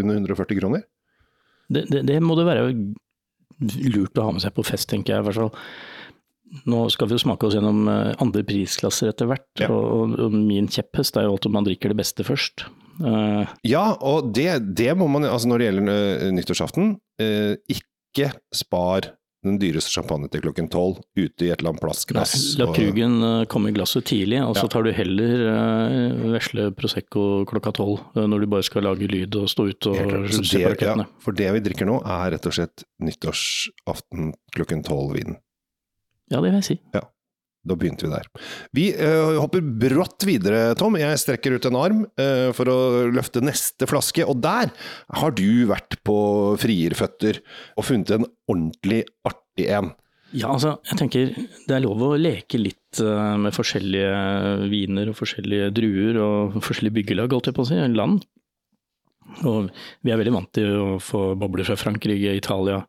under 0.06 0.16
140 0.24 0.60
kroner. 0.62 0.88
Det, 1.70 1.84
det, 1.92 2.06
det 2.08 2.20
må 2.24 2.40
det 2.40 2.48
være 2.48 2.72
lurt 3.92 4.16
å 4.18 4.30
ha 4.30 4.32
med 4.34 4.42
seg 4.42 4.56
på 4.56 4.64
fest, 4.66 4.88
tenker 4.90 5.18
jeg 5.18 5.22
i 5.22 5.28
hvert 5.28 5.42
fall. 5.44 5.52
Nå 6.66 6.86
skal 6.90 7.06
vi 7.12 7.14
jo 7.18 7.22
smake 7.22 7.46
oss 7.46 7.54
gjennom 7.60 7.84
eh, 7.92 8.16
andre 8.24 8.42
prisklasser 8.48 9.12
etter 9.12 9.28
hvert, 9.30 9.46
Ja. 9.62 9.68
og, 9.70 10.16
og 10.18 10.34
min 10.34 10.72
kjepphest 10.72 11.20
er 11.20 11.28
jo 11.28 11.36
alltid 11.36 11.52
om 11.52 11.58
man 11.60 11.68
drikker 11.68 11.92
det 11.92 12.00
beste 12.00 12.24
først. 12.26 12.64
Eh, 13.00 13.54
Ja, 13.70 13.86
og 14.02 14.34
det, 14.36 14.50
det 14.76 14.92
må 15.00 15.08
man 15.12 15.24
altså 15.30 15.48
Når 15.52 15.60
det 15.62 15.70
gjelder 15.70 15.94
eh, 15.94 16.32
nyttårsaften, 16.36 16.98
eh, 17.22 17.56
ikke 17.72 18.34
spar 18.56 19.14
den 19.46 19.56
dyreste 19.56 19.88
champagne 19.94 20.28
til 20.28 20.42
klokken 20.44 20.66
tolv 20.68 20.98
ute 21.16 21.46
i 21.46 21.52
et 21.54 21.62
eller 21.62 21.70
annet 21.72 21.80
Nei, 21.80 21.86
plastglass. 21.86 22.34
La 22.60 22.66
krugen 22.76 23.14
eh, 23.24 23.44
komme 23.48 23.70
i 23.72 23.76
glasset 23.78 24.04
tidlig, 24.10 24.42
og 24.44 24.58
så 24.58 24.66
Ja. 24.68 24.72
tar 24.74 24.84
du 24.84 24.92
heller 24.92 25.44
uh, 25.48 26.34
vesle 26.34 26.66
Prosecco 26.76 27.46
klokka 27.48 27.72
tolv, 27.78 28.02
når 28.20 28.44
du 28.44 28.48
bare 28.52 28.68
skal 28.68 28.84
lage 28.84 29.08
lyd 29.08 29.38
og 29.40 29.48
stå 29.48 29.70
ute 29.72 29.94
og. 29.94 30.28
Se 30.44 30.60
på 30.60 30.76
ja, 30.84 30.98
for 31.24 31.32
det 31.40 31.48
vi 31.56 31.62
drikker 31.70 31.88
nå, 31.88 32.02
er 32.04 32.34
rett 32.36 32.50
og 32.52 32.58
slett 32.58 32.84
nyttårsaften 33.00 34.34
klokken 34.58 34.84
tolv-vinen. 34.84 35.40
Ja, 36.30 36.42
det 36.44 36.50
vil 36.52 36.60
jeg 36.60 36.68
si. 36.68 36.80
Da 37.68 37.76
begynte 37.76 38.08
vi 38.08 38.14
der. 38.14 38.28
Vi 38.76 38.86
uh, 38.96 39.36
hopper 39.42 39.64
brått 39.82 40.24
videre, 40.28 40.72
Tom. 40.80 40.96
Jeg 41.00 41.20
strekker 41.20 41.58
ut 41.58 41.68
en 41.68 41.78
arm 41.80 42.06
uh, 42.20 42.50
for 42.56 42.72
å 42.72 42.78
løfte 43.12 43.44
neste 43.44 43.88
flaske, 43.90 44.24
og 44.24 44.40
der 44.44 44.72
har 45.20 45.36
du 45.36 45.68
vært 45.68 46.00
på 46.08 46.20
frierføtter 46.62 47.42
og 47.76 47.88
funnet 47.90 48.16
en 48.16 48.30
ordentlig 48.50 49.04
artig 49.28 49.68
en. 49.76 49.92
Ja, 50.32 50.54
altså, 50.54 50.78
jeg 50.86 51.00
tenker 51.02 51.32
det 51.36 51.76
er 51.76 51.84
lov 51.84 52.04
å 52.06 52.16
leke 52.20 52.62
litt 52.62 53.04
uh, 53.04 53.36
med 53.44 53.56
forskjellige 53.56 54.66
viner 54.72 55.12
og 55.12 55.20
forskjellige 55.20 55.72
druer 55.76 56.24
og 56.24 56.60
forskjellige 56.64 57.02
byggelag, 57.02 57.36
holdt 57.36 57.52
jeg 57.52 57.60
på 57.60 57.68
å 57.68 57.72
si, 57.74 57.84
land. 57.92 58.24
Og 59.44 59.68
vi 60.06 60.14
er 60.14 60.22
veldig 60.22 60.38
vant 60.38 60.54
til 60.56 60.72
å 60.80 60.92
få 61.04 61.34
bobler 61.38 61.68
fra 61.68 61.76
Frankrike, 61.78 62.38
Italia, 62.40 62.86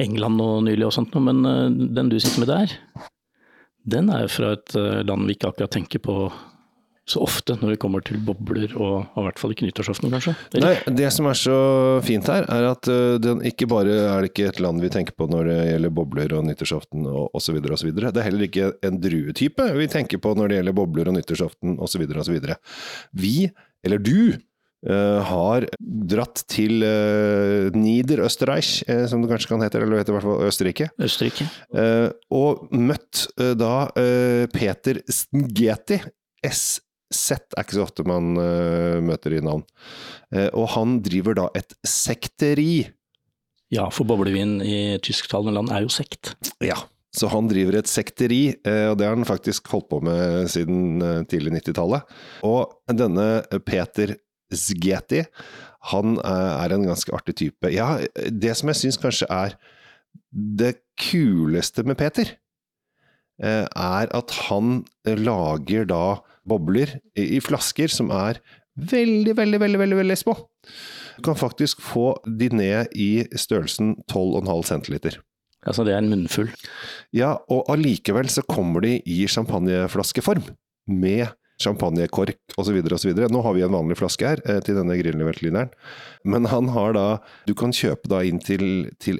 England 0.00 0.40
og 0.40 0.62
nylig 0.64 0.88
og 0.88 0.96
sånt, 0.96 1.14
men 1.20 1.44
den 1.92 2.08
du 2.08 2.16
sitter 2.16 2.40
med 2.42 2.50
der, 2.50 2.78
den 3.84 4.10
er 4.14 4.30
fra 4.30 4.54
et 4.56 4.74
eh, 4.78 5.02
land 5.06 5.26
vi 5.26 5.36
ikke 5.36 5.52
akkurat 5.52 5.72
tenker 5.74 6.02
på 6.02 6.16
så 7.08 7.18
ofte 7.24 7.56
når 7.58 7.74
det 7.74 7.80
kommer 7.82 8.02
til 8.06 8.20
bobler, 8.22 8.70
og, 8.78 9.08
i 9.18 9.24
hvert 9.26 9.40
fall 9.40 9.52
ikke 9.54 9.66
nyttårsaften, 9.66 10.10
kanskje. 10.12 10.36
Eller? 10.54 10.76
Nei, 10.86 10.94
det 11.00 11.08
som 11.14 11.26
er 11.26 11.38
så 11.38 11.56
fint 12.06 12.28
her, 12.30 12.46
er 12.46 12.68
at 12.70 12.88
eh, 12.90 13.16
den 13.22 13.42
ikke 13.48 13.66
bare 13.70 13.96
er 14.04 14.22
det 14.22 14.30
ikke 14.30 14.52
et 14.52 14.60
land 14.62 14.82
vi 14.84 14.92
tenker 14.92 15.16
på 15.18 15.26
når 15.30 15.50
det 15.50 15.58
gjelder 15.72 15.94
bobler 15.98 16.36
og 16.38 16.46
nyttårsaften 16.46 17.08
og 17.10 17.34
osv., 17.38 17.58
osv. 17.58 17.90
Det 17.98 18.12
er 18.12 18.28
heller 18.28 18.46
ikke 18.46 18.70
en 18.86 19.02
druetype 19.02 19.66
vi 19.80 19.90
tenker 19.90 20.22
på 20.22 20.36
når 20.38 20.52
det 20.52 20.60
gjelder 20.60 20.78
bobler 20.78 21.10
og 21.10 21.18
nyttårsaften 21.18 21.76
osv., 21.82 22.06
osv. 22.22 22.38
Vi, 23.18 23.34
eller 23.82 24.02
du, 24.02 24.38
har 24.82 25.64
dratt 25.78 26.42
til 26.50 26.82
uh, 26.82 27.70
Niederösterreich, 27.76 28.82
eh, 28.90 29.04
som 29.06 29.22
det 29.22 29.30
kanskje 29.30 29.52
kan 29.52 29.62
hete, 29.62 29.78
eller 29.78 30.00
heter 30.00 30.14
i 30.14 30.16
hvert 30.16 30.26
fall 30.26 30.48
Østerrike. 30.48 30.88
Østerrike. 31.02 31.46
Eh, 31.70 32.08
og 32.34 32.64
møtt 32.74 33.26
eh, 33.38 33.52
da 33.58 33.74
eh, 33.98 34.46
Peter 34.52 35.02
Stngeti. 35.06 36.00
SZ 36.42 37.30
er 37.36 37.62
ikke 37.62 37.76
så 37.78 37.84
ofte 37.84 38.06
man 38.08 38.32
eh, 38.40 38.98
møter 39.04 39.36
i 39.36 39.42
navn. 39.44 39.62
Eh, 40.34 40.48
og 40.50 40.72
han 40.76 40.98
driver 41.04 41.38
da 41.38 41.46
et 41.58 41.76
sekteri. 41.86 42.88
Ja, 43.72 43.86
for 43.94 44.08
boblevin 44.08 44.58
i 44.64 44.98
tysktalende 45.04 45.54
land 45.56 45.72
er 45.72 45.86
jo 45.86 45.92
sekt. 45.92 46.34
Ja. 46.64 46.80
Så 47.12 47.28
han 47.28 47.44
driver 47.44 47.76
et 47.76 47.90
sekteri, 47.92 48.54
eh, 48.64 48.86
og 48.88 48.96
det 48.96 49.04
har 49.04 49.18
han 49.18 49.28
faktisk 49.28 49.68
holdt 49.68 49.90
på 49.90 49.98
med 50.04 50.48
siden 50.48 51.02
eh, 51.04 51.18
tidlig 51.28 51.58
90-tallet. 51.58 52.14
Og 52.48 52.72
denne 52.96 53.26
Peter 53.68 54.14
Sgeti, 54.58 55.24
han 55.92 56.16
eh, 56.22 56.52
er 56.62 56.74
en 56.74 56.86
ganske 56.86 57.14
artig 57.14 57.36
type. 57.40 57.70
Ja, 57.72 57.96
det 58.14 58.54
som 58.58 58.70
jeg 58.70 58.80
syns 58.80 59.00
kanskje 59.02 59.28
er 59.32 59.56
det 60.32 60.76
kuleste 61.00 61.84
med 61.88 61.98
Peter, 62.00 62.34
eh, 63.42 63.66
er 63.66 64.12
at 64.14 64.36
han 64.48 64.82
lager 65.06 65.88
da 65.90 66.04
bobler 66.48 66.98
i, 67.18 67.38
flasker 67.42 67.90
som 67.92 68.10
er 68.14 68.40
veldig, 68.76 69.36
veldig, 69.38 69.60
veldig, 69.62 69.82
veldig, 69.82 70.00
veldig 70.02 70.18
små. 70.18 70.36
Du 71.18 71.26
kan 71.26 71.38
faktisk 71.38 71.82
få 71.84 72.14
de 72.26 72.48
ned 72.54 72.94
i 72.96 73.26
størrelsen 73.36 73.96
12,5 74.10 74.64
centiliter. 74.70 75.20
Altså 75.62 75.84
det 75.86 75.94
er 75.94 76.00
en 76.02 76.10
munnfull. 76.10 76.50
Ja, 77.14 77.36
og 77.52 77.68
allikevel 77.70 78.30
så 78.32 78.42
kommer 78.48 78.82
de 78.82 78.96
i 79.06 79.26
champagneflaskeform. 79.30 80.42
Med 80.90 81.28
champagnekork 81.64 82.36
osv. 82.60 82.80
osv. 82.92 83.12
Nå 83.32 83.42
har 83.46 83.54
vi 83.56 83.62
en 83.66 83.72
vanlig 83.76 83.96
flaske 84.00 84.26
her 84.34 84.42
eh, 84.46 84.60
til 84.66 84.76
denne 84.80 84.98
Grünerveltlineren. 84.98 85.70
Men 86.24 86.44
han 86.52 86.68
har 86.74 86.92
da 86.98 87.06
Du 87.48 87.54
kan 87.58 87.72
kjøpe 87.74 88.10
da 88.12 88.20
inn 88.26 88.38
til, 88.42 88.90
til 89.02 89.18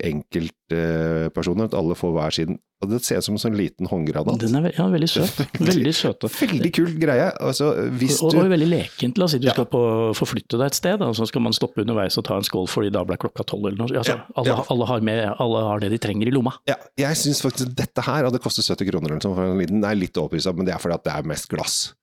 enkeltpersoner, 0.71 1.71
at 1.71 1.75
alle 1.79 1.97
får 1.99 2.13
hver 2.17 2.31
sin. 2.37 2.59
Og 2.83 2.89
Det 2.91 2.99
ser 3.07 3.21
ut 3.21 3.27
som 3.29 3.37
en 3.37 3.39
sånn 3.39 3.55
liten 3.55 3.87
håndgranat. 3.87 4.41
Den 4.43 4.57
er 4.59 4.65
ve- 4.65 4.73
ja, 4.75 4.89
veldig 4.91 5.07
søt. 5.07 5.37
Veldig 5.63 5.93
søt. 5.95 6.25
Veldig 6.27 6.71
kul 6.75 6.89
greie. 6.99 7.29
Altså, 7.39 7.69
hvis 7.95 8.17
Og, 8.27 8.33
du 8.35 8.41
og 8.41 8.49
veldig 8.51 8.67
lekent. 8.73 9.21
La 9.23 9.29
oss 9.29 9.37
si 9.37 9.39
du 9.39 9.47
Ja. 9.47 9.55
skal 9.55 9.69
på, 9.71 9.83
forflytte 10.19 10.59
deg 10.59 10.67
et 10.67 10.75
sted, 10.81 11.01
og 11.07 11.15
så 11.15 11.29
skal 11.31 11.45
man 11.47 11.55
stoppe 11.55 11.79
underveis 11.85 12.19
og 12.19 12.25
ta 12.27 12.35
en 12.41 12.43
skål 12.43 12.67
fordi 12.67 12.91
da 12.91 13.05
ble 13.07 13.15
klokka 13.23 13.47
tolv 13.47 13.69
eller 13.71 13.79
noe. 13.85 13.95
Altså, 14.03 14.17
Ja, 14.19 14.27
alle, 14.35 14.59
alle, 14.75 14.87
har 14.91 15.01
med, 15.01 15.23
alle 15.39 15.63
har 15.69 15.79
det 15.85 15.93
de 15.95 15.99
trenger 16.03 16.27
i 16.27 16.35
lomma. 16.35 16.57
Ja, 16.67 16.75
jeg 16.99 17.15
syns 17.23 17.45
faktisk 17.47 17.71
dette 17.79 18.03
her 18.03 18.27
hadde 18.27 18.43
kostet 18.43 18.67
70 18.67 18.91
kroner 18.91 19.15
eller 19.15 19.21
for 19.31 19.45
en 19.47 19.63
liten. 19.63 19.79
Det 19.81 19.91
er 19.93 20.01
litt 20.03 20.19
overprisa, 20.19 20.51
men 20.53 20.67
det 20.67 20.75
er 20.75 20.83
fordi 20.83 20.99
at 20.99 21.05
det 21.07 21.15
er 21.15 21.23
mest 21.31 21.47
glass. 21.55 21.95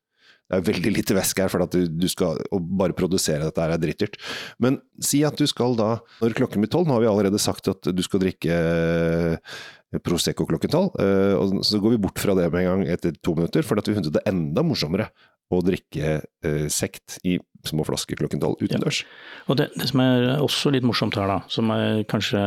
Det 0.49 0.57
er 0.57 0.67
veldig 0.71 0.93
lite 0.95 1.17
væske 1.17 1.45
her, 1.45 1.51
for 1.53 1.61
at 1.61 1.75
du, 1.75 1.83
du 1.85 2.07
skal 2.09 2.39
bare 2.51 2.95
produsere 2.97 3.45
dette 3.45 3.61
her 3.61 3.75
er 3.75 3.81
drittdyrt. 3.81 4.17
Men 4.61 4.79
si 5.05 5.21
at 5.27 5.37
du 5.37 5.45
skal 5.49 5.77
da, 5.77 5.91
når 6.23 6.37
klokken 6.39 6.63
blir 6.63 6.71
tolv, 6.73 6.89
nå 6.89 6.97
har 6.97 7.05
vi 7.05 7.11
allerede 7.11 7.41
sagt 7.41 7.69
at 7.69 7.91
du 7.93 8.01
skal 8.05 8.23
drikke 8.23 8.55
eh, 8.55 9.59
Prosecco 10.05 10.45
klokken 10.49 10.73
tolv, 10.73 10.97
eh, 11.01 11.35
og 11.37 11.61
så 11.65 11.81
går 11.81 11.95
vi 11.95 12.01
bort 12.01 12.21
fra 12.21 12.35
det 12.37 12.49
med 12.49 12.63
en 12.63 12.71
gang 12.71 12.95
etter 12.97 13.13
to 13.25 13.37
minutter, 13.37 13.65
for 13.65 13.81
at 13.81 13.89
vi 13.89 13.97
funnet 13.97 14.13
det 14.13 14.25
enda 14.29 14.65
morsommere 14.65 15.09
å 15.49 15.61
drikke 15.65 16.19
eh, 16.45 16.67
sekt 16.69 17.17
i 17.25 17.39
små 17.65 17.85
flasker 17.87 18.19
klokken 18.19 18.41
tolv 18.41 18.61
utendørs. 18.61 19.01
Og 19.49 19.57
det, 19.61 19.71
det 19.77 19.89
som 19.89 20.03
er 20.03 20.29
også 20.37 20.73
litt 20.73 20.85
morsomt 20.85 21.17
her, 21.17 21.29
da, 21.29 21.39
som 21.49 21.73
er 21.73 22.03
kanskje 22.09 22.41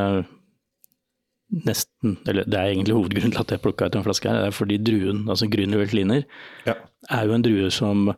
nesten 1.52 2.16
Eller 2.26 2.44
det 2.48 2.56
er 2.58 2.70
egentlig 2.72 2.94
hovedgrunnen 2.96 3.32
til 3.34 3.40
at 3.42 3.50
jeg 3.52 3.60
plukka 3.62 3.86
ut 3.90 3.96
en 3.98 4.04
flaske 4.06 4.28
her, 4.30 4.38
det 4.40 4.46
er 4.52 4.56
fordi 4.56 4.78
druen, 4.80 5.24
altså 5.28 5.46
Grünerweltliner, 5.52 6.24
Ja. 6.66 6.74
er 7.10 7.26
jo 7.26 7.34
en 7.36 7.42
drue 7.44 7.70
som 7.70 8.14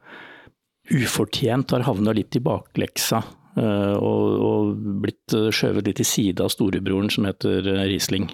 ufortjent 0.93 1.73
har 1.73 1.83
havna 1.87 2.13
litt 2.15 2.37
i 2.37 2.43
bakleksa. 2.45 3.23
eh, 3.57 3.95
og, 3.97 4.41
og 4.45 4.77
blitt 5.03 5.33
eh, 5.35 5.49
skjøvet 5.55 5.87
litt 5.87 5.97
til 6.01 6.09
side 6.09 6.43
av 6.43 6.51
storebroren 6.51 7.11
som 7.11 7.25
heter 7.29 7.67
eh, 7.71 7.85
Riesling 7.91 8.27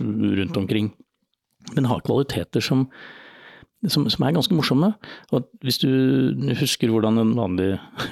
rundt 0.00 0.56
omkring. 0.60 0.92
Men 1.74 1.86
har 1.88 2.02
kvaliteter 2.04 2.60
som, 2.60 2.86
som, 3.88 4.04
som 4.12 4.24
er 4.26 4.34
ganske 4.36 4.54
morsomme. 4.54 4.92
Og 5.32 5.48
hvis 5.64 5.80
du 5.80 5.88
husker 6.60 6.92
hvordan 6.92 7.18
en 7.22 7.32
vanlig 7.38 7.70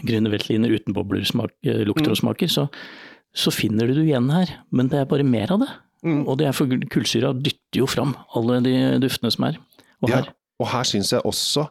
grønne 0.08 0.32
Veltliner 0.32 0.72
uten 0.72 0.96
bobler 0.96 1.24
smak, 1.28 1.52
lukter 1.84 2.14
og 2.14 2.20
smaker, 2.22 2.48
så, 2.48 2.66
så 3.34 3.52
finner 3.54 3.86
du 3.88 3.94
det 3.96 4.06
igjen 4.08 4.30
her. 4.32 4.50
Men 4.70 4.88
det 4.92 4.98
er 5.00 5.08
bare 5.10 5.24
mer 5.24 5.52
av 5.54 5.60
det. 5.64 5.70
Mm. 6.04 6.24
Og 6.28 6.36
det 6.40 6.48
er 6.48 6.52
for 6.56 6.66
kullsyra 6.90 7.30
dytter 7.38 7.78
jo 7.82 7.86
fram 7.86 8.16
alle 8.36 8.60
de 8.64 8.74
duftene 9.02 9.30
som 9.32 9.44
er. 9.48 9.58
Og 10.02 10.10
Ja, 10.10 10.16
her, 10.22 10.32
og 10.60 10.66
her 10.72 10.84
syns 10.88 11.12
jeg 11.14 11.22
også 11.24 11.68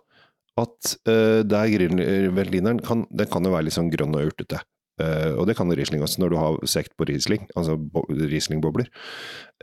at 0.62 0.96
uh, 1.08 1.42
der 1.48 1.70
Grünerveltlineren 1.72 2.82
kan, 2.86 3.06
den 3.12 3.30
kan 3.32 3.44
jo 3.48 3.52
være 3.54 3.68
litt 3.68 3.76
sånn 3.78 3.92
grønn 3.94 4.16
og 4.18 4.32
urtete. 4.32 4.60
Uh, 5.02 5.34
og 5.40 5.48
det 5.50 5.56
kan 5.58 5.72
Riesling 5.74 6.04
også, 6.04 6.20
når 6.22 6.30
du 6.34 6.38
har 6.38 6.58
sekt 6.70 6.92
på 7.00 7.08
Riesling, 7.10 7.48
altså 7.58 7.78
bo 7.80 8.04
Riesling-bobler. 8.10 8.90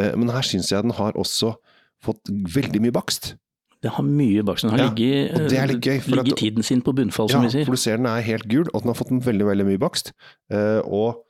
Uh, 0.00 0.14
men 0.19 0.33
her 0.35 0.43
syns 0.47 0.71
jeg 0.73 0.83
den 0.87 0.95
har 0.99 1.12
også 1.21 1.55
fått 2.05 2.31
veldig 2.31 2.81
mye 2.87 2.95
bakst. 2.95 3.35
det 3.83 3.93
har 3.95 4.02
mye 4.02 4.43
bakst. 4.43 4.64
Den 4.67 4.73
har 4.75 4.78
Ja, 4.81 4.87
ligget, 4.90 5.33
og 5.38 5.49
det 5.52 5.59
er 5.59 5.67
litt 5.71 5.85
gøy, 5.87 6.00
for 6.02 6.17
ligget 6.19 6.33
at- 6.33 6.38
tiden 6.40 6.62
sin 6.67 6.81
på 6.83 6.93
bunnfall, 6.99 7.28
Ja, 7.31 7.37
som 7.37 7.43
vi 7.45 7.50
sier. 7.52 7.61
Ja, 7.62 7.67
for 7.67 7.73
du 7.78 7.83
ser 7.85 7.97
den 7.97 8.07
er 8.11 8.21
helt 8.26 8.49
gul, 8.50 8.67
og 8.75 8.83
den 8.83 8.88
har 8.90 8.95
fått 8.99 9.12
en 9.12 9.21
veldig, 9.23 9.47
veldig 9.47 9.67
mye 9.69 9.78
bakst. 9.78 10.11
Eh, 10.50 10.81
og 10.85 11.21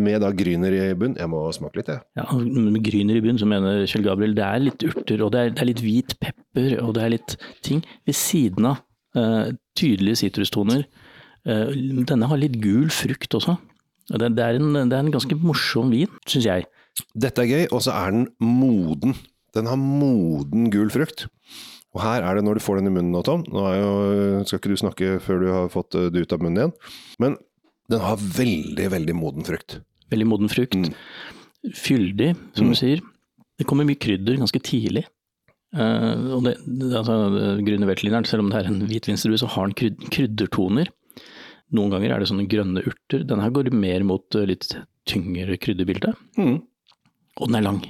med 0.00 0.24
da 0.24 0.30
gryner 0.34 0.74
i 0.74 0.80
bunn. 0.98 1.14
Jeg 1.20 1.30
må 1.30 1.42
smake 1.54 1.78
litt, 1.78 1.92
jeg. 1.92 2.02
Ja, 2.18 2.24
med 2.34 2.80
Gryner 2.86 3.20
i 3.20 3.22
bunn 3.22 3.38
så 3.38 3.46
mener 3.46 3.84
Kjell 3.90 4.06
Gabriel 4.06 4.34
det 4.34 4.46
er 4.46 4.64
litt 4.64 4.82
urter, 4.88 5.22
og 5.22 5.30
det 5.34 5.42
er, 5.42 5.52
det 5.54 5.62
er 5.62 5.70
litt 5.70 5.84
hvit 5.84 6.16
pepper, 6.22 6.74
og 6.82 6.96
det 6.96 7.04
er 7.04 7.14
litt 7.14 7.36
ting 7.66 7.84
ved 8.06 8.18
siden 8.18 8.72
av 8.72 8.82
Uh, 9.14 9.54
tydelige 9.78 10.24
sitrustoner. 10.24 10.80
Uh, 11.46 11.70
denne 12.02 12.26
har 12.26 12.40
litt 12.40 12.56
gul 12.58 12.88
frukt 12.90 13.36
også. 13.38 13.54
Og 14.10 14.18
Det, 14.20 14.32
det, 14.34 14.42
er 14.42 14.58
en, 14.58 14.74
det 14.90 14.96
er 14.96 15.04
en 15.04 15.14
ganske 15.14 15.36
morsom 15.38 15.92
vin, 15.94 16.10
syns 16.26 16.48
jeg. 16.48 16.66
Dette 17.14 17.44
er 17.44 17.46
gøy, 17.46 17.62
og 17.70 17.84
så 17.86 17.94
er 17.94 18.10
den 18.10 18.26
moden. 18.42 19.14
Den 19.54 19.70
har 19.70 19.78
moden 19.78 20.66
gul 20.74 20.90
frukt. 20.90 21.28
Og 21.94 22.02
her 22.02 22.26
er 22.26 22.36
det 22.36 22.42
når 22.44 22.58
du 22.58 22.64
får 22.64 22.80
den 22.80 22.90
i 22.90 22.94
munnen 22.96 23.14
nå, 23.14 23.22
Tom. 23.22 23.46
Nå 23.54 23.64
jo, 23.78 23.90
skal 24.48 24.58
ikke 24.58 24.74
du 24.74 24.80
snakke 24.82 25.10
før 25.22 25.42
du 25.44 25.48
har 25.52 25.70
fått 25.70 25.94
eh, 25.94 26.10
det 26.10 26.24
ut 26.26 26.34
av 26.34 26.42
munnen 26.42 26.58
igjen. 26.58 26.72
Men 27.22 27.36
den 27.90 28.00
har 28.00 28.16
veldig, 28.16 28.86
veldig 28.92 29.14
moden 29.18 29.44
frukt. 29.46 29.78
Veldig 30.12 30.26
moden 30.30 30.48
frukt. 30.52 30.74
Mm. 30.74 30.94
Fyldig, 31.74 32.30
som 32.56 32.66
Mm. 32.66 32.70
du 32.72 32.76
sier. 32.78 33.00
Det 33.58 33.66
kommer 33.66 33.84
mye 33.86 33.98
krydder 34.00 34.36
ganske 34.40 34.60
tidlig. 34.62 35.04
Uh, 35.74 36.36
og 36.36 36.44
det, 36.44 36.54
det, 36.66 36.90
altså, 36.94 37.14
Grüner 37.66 37.88
Veltlineren, 37.90 38.26
selv 38.26 38.44
om 38.44 38.50
det 38.50 38.60
er 38.60 38.68
en 38.70 38.82
hvitvinsdrue, 38.86 39.38
så 39.40 39.48
har 39.50 39.66
den 39.66 39.74
kryd, 39.74 39.96
kryddertoner. 40.10 40.88
Noen 41.74 41.90
ganger 41.90 42.12
er 42.14 42.20
det 42.22 42.28
sånne 42.30 42.46
grønne 42.50 42.84
urter. 42.86 43.24
Denne 43.26 43.42
her 43.42 43.50
går 43.50 43.72
mer 43.74 44.04
mot 44.06 44.36
eh, 44.38 44.44
litt 44.46 44.68
tyngre 45.10 45.56
krydderbilde. 45.58 46.12
Og 46.38 47.48
den 47.48 47.56
er 47.58 47.64
lang. 47.66 47.80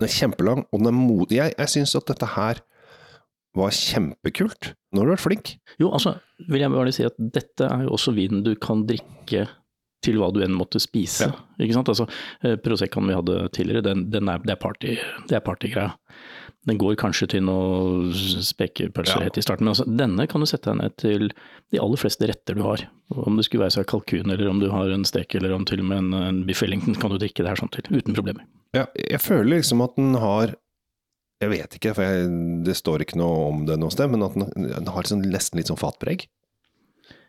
Den 0.00 0.08
er 0.08 0.12
kjempelang, 0.12 0.66
og 0.70 0.82
den 0.82 0.90
er 0.90 0.96
modig. 0.96 1.38
Jeg, 1.38 1.54
jeg 1.56 1.72
syns 1.72 1.94
at 1.96 2.06
dette 2.10 2.28
her 2.34 2.60
var 3.56 3.72
kjempekult. 3.74 4.74
Nå 4.92 5.00
har 5.02 5.08
du 5.08 5.14
vært 5.14 5.24
flink. 5.24 5.54
Jo, 5.80 5.90
altså, 5.96 6.16
vil 6.50 6.62
jeg 6.62 6.74
bare 6.74 6.92
si 6.94 7.06
at 7.06 7.16
dette 7.18 7.66
er 7.66 7.86
jo 7.86 7.94
også 7.96 8.14
vinen 8.16 8.44
du 8.46 8.54
kan 8.58 8.84
drikke 8.86 9.48
til 10.00 10.16
hva 10.16 10.30
du 10.32 10.38
enn 10.40 10.54
måtte 10.56 10.80
spise. 10.80 11.26
Ja. 11.28 11.34
Ikke 11.60 11.74
sant? 11.76 11.90
Altså, 11.92 12.06
eh, 12.46 12.54
Proseccoen 12.62 13.10
vi 13.10 13.16
hadde 13.18 13.40
tidligere, 13.52 13.82
den, 13.84 14.06
den 14.12 14.30
er, 14.32 14.38
det 14.46 14.54
er 14.54 14.60
party, 14.62 14.94
partygreia. 15.44 15.90
Den 16.68 16.76
går 16.80 16.96
kanskje 17.00 17.26
til 17.34 17.42
noe 17.44 18.08
spekepølser 18.44 19.26
Ja. 19.26 19.28
i 19.32 19.44
starten, 19.44 19.64
men 19.64 19.72
altså, 19.74 19.84
denne 19.88 20.26
kan 20.28 20.40
du 20.40 20.48
sette 20.48 20.70
deg 20.70 20.80
ned 20.80 20.96
til 21.00 21.28
de 21.72 21.80
aller 21.80 22.00
fleste 22.00 22.28
retter 22.28 22.56
du 22.56 22.62
har. 22.64 22.86
Om 23.12 23.36
det 23.36 23.46
skulle 23.46 23.64
være 23.66 23.76
seg 23.78 23.88
kalkun, 23.92 24.30
eller 24.32 24.48
om 24.50 24.60
du 24.60 24.68
har 24.72 24.88
en 24.92 25.04
stek, 25.08 25.34
eller 25.36 25.52
om 25.56 25.64
til 25.68 25.80
og 25.84 25.88
med 25.90 26.02
en, 26.04 26.12
en 26.20 26.40
biff 26.48 26.60
Wellington, 26.64 26.96
kan 27.00 27.12
du 27.12 27.18
drikke 27.20 27.44
det 27.44 27.52
her 27.52 27.60
sånn 27.60 27.72
til, 27.72 27.88
uten 27.92 28.16
problemer. 28.16 28.44
Ja, 28.76 28.86
jeg 28.96 29.20
føler 29.24 29.56
liksom 29.58 29.80
at 29.84 29.96
den 29.96 30.14
har 30.20 30.54
Jeg 31.40 31.52
vet 31.54 31.76
ikke, 31.78 31.94
for 31.96 32.04
jeg, 32.04 32.28
det 32.66 32.76
står 32.76 33.06
ikke 33.06 33.18
noe 33.20 33.46
om 33.48 33.64
det 33.68 33.78
noe 33.80 33.92
sted, 33.94 34.10
men 34.12 34.26
at 34.26 34.36
den, 34.36 34.68
den 34.68 34.92
har 34.92 35.06
liksom 35.06 35.24
nesten 35.24 35.60
litt 35.60 35.70
sånn 35.72 35.80
fatpreg. 35.80 36.26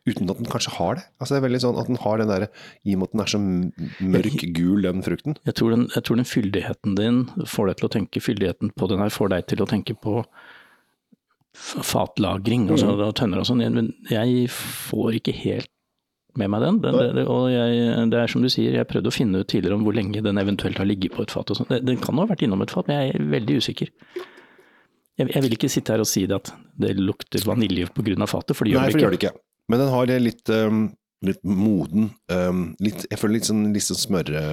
Uten 0.10 0.32
at 0.34 0.40
den 0.42 0.50
kanskje 0.50 0.74
har 0.80 0.98
det. 0.98 1.04
Altså 1.22 1.36
det 1.36 1.40
er 1.40 1.46
veldig 1.46 1.62
sånn 1.62 1.78
at 1.78 1.90
den 1.92 2.00
har 2.02 2.18
den 2.18 2.32
derre 2.32 2.48
I 2.90 2.96
og 2.96 3.02
med 3.04 3.08
at 3.08 3.14
den 3.14 3.22
er 3.22 3.32
så 3.32 3.42
mørk 4.16 4.46
gul, 4.58 4.88
den 4.88 5.06
frukten. 5.06 5.38
Jeg 5.46 5.58
tror, 5.60 5.76
den, 5.76 5.86
jeg 5.94 6.08
tror 6.08 6.18
den 6.18 6.28
fyldigheten 6.28 6.98
din 6.98 7.22
får 7.48 7.70
deg 7.70 7.78
til 7.80 7.88
å 7.88 7.94
tenke, 7.96 8.24
fyldigheten 8.26 8.74
på 8.76 8.90
den 8.90 9.04
her 9.04 9.14
får 9.14 9.32
deg 9.36 9.46
til 9.52 9.62
å 9.64 9.70
tenke 9.70 9.96
på 10.02 10.24
fatlagring 11.54 12.70
og, 12.72 12.80
sånn, 12.82 12.96
og 12.96 13.14
tønner 13.20 13.44
og 13.44 13.48
sånn, 13.48 13.64
men 13.76 13.92
jeg 14.10 14.48
får 14.52 15.20
ikke 15.20 15.36
helt 15.36 15.72
med 16.40 16.50
meg 16.54 16.62
den. 16.64 16.78
den, 16.84 16.98
det, 17.18 17.26
og 17.28 17.50
jeg, 17.52 18.10
det 18.12 18.20
er 18.22 18.28
som 18.32 18.42
du 18.44 18.50
sier, 18.50 18.76
jeg 18.78 18.88
prøvde 18.88 19.12
å 19.12 19.16
finne 19.16 19.42
ut 19.42 19.48
tidligere 19.52 19.76
om 19.76 19.84
hvor 19.84 19.96
lenge 19.98 20.22
den 20.24 20.38
eventuelt 20.40 20.78
har 20.80 20.88
ligget 20.88 21.12
på 21.18 21.26
et 21.26 21.32
fat. 21.34 21.52
sånn. 21.58 21.68
Den, 21.70 21.86
den 21.90 21.98
kan 22.02 22.18
ha 22.22 22.26
vært 22.30 22.44
innom 22.46 22.62
et 22.64 22.72
fat, 22.72 22.88
men 22.88 23.02
jeg 23.02 23.16
er 23.18 23.26
veldig 23.34 23.58
usikker. 23.60 23.92
Jeg, 25.20 25.28
jeg 25.36 25.44
vil 25.44 25.58
ikke 25.58 25.70
sitte 25.70 25.92
her 25.94 26.02
og 26.04 26.08
si 26.10 26.24
det 26.30 26.38
at 26.40 26.54
det 26.82 26.96
lukter 26.98 27.44
vanilje 27.46 27.90
pga. 27.94 28.26
fatet, 28.32 28.56
for 28.56 28.66
det 28.66 28.74
gjør 28.74 28.82
Nei, 28.86 28.92
for 28.94 28.98
det 29.02 29.06
gjør 29.06 29.16
det 29.18 29.22
ikke. 29.22 29.34
Men 29.70 29.80
den 29.84 29.92
har 29.94 30.06
det 30.10 30.20
litt, 30.24 30.50
um, 30.56 30.80
litt 31.28 31.44
moden 31.44 32.10
um, 32.32 32.64
litt, 32.82 33.06
Jeg 33.12 33.20
føler 33.22 33.38
litt 33.38 33.50
sånn, 33.52 33.68
litt 33.76 33.86
sånn 33.86 34.00
smørre... 34.00 34.46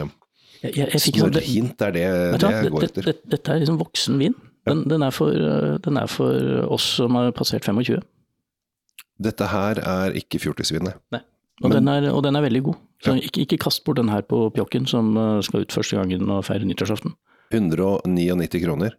Jeg, 0.58 0.75
jeg, 0.75 0.99
sånn- 0.99 1.30
det- 1.30 1.44
smørhint 1.47 1.82
er 1.87 1.92
det, 1.94 2.04
det, 2.11 2.38
det 2.42 2.52
jeg 2.56 2.70
går 2.75 2.85
etter. 2.88 3.02
det- 3.06 3.14
det- 3.23 3.30
Dette 3.37 3.54
er 3.54 3.62
liksom 3.62 3.78
voksen 3.78 4.18
vin. 4.18 4.35
Den, 4.68 4.82
den, 4.90 5.02
er 5.06 5.14
for, 5.14 5.30
øh, 5.32 5.78
den 5.80 5.97
er 5.97 6.11
for 6.11 6.35
oss 6.68 6.85
som 6.99 7.14
har 7.16 7.30
passert 7.32 7.64
25. 7.64 8.02
Dette 9.18 9.47
her 9.50 9.78
er 9.80 10.12
ikke 10.18 10.38
fjortisvin, 10.42 10.90
nei. 11.14 11.23
Og, 11.62 11.71
Men- 11.71 11.77
den 11.79 11.88
er, 11.88 12.12
og 12.12 12.23
den 12.23 12.37
er 12.37 12.45
veldig 12.45 12.62
god. 12.62 12.75
Så 13.03 13.15
Ja. 13.15 13.23
ikke, 13.23 13.41
ikke 13.47 13.59
kast 13.59 13.85
bort 13.85 13.97
den 13.97 14.09
her 14.09 14.23
på 14.23 14.50
pjokken 14.55 14.87
som 14.87 15.17
øh, 15.17 15.43
skal 15.43 15.62
ut 15.62 15.73
første 15.73 15.97
gangen 15.97 16.31
og 16.31 16.45
feire 16.45 16.65
nyttårsaften. 16.67 17.15
199 17.53 18.65
kroner. 18.65 18.95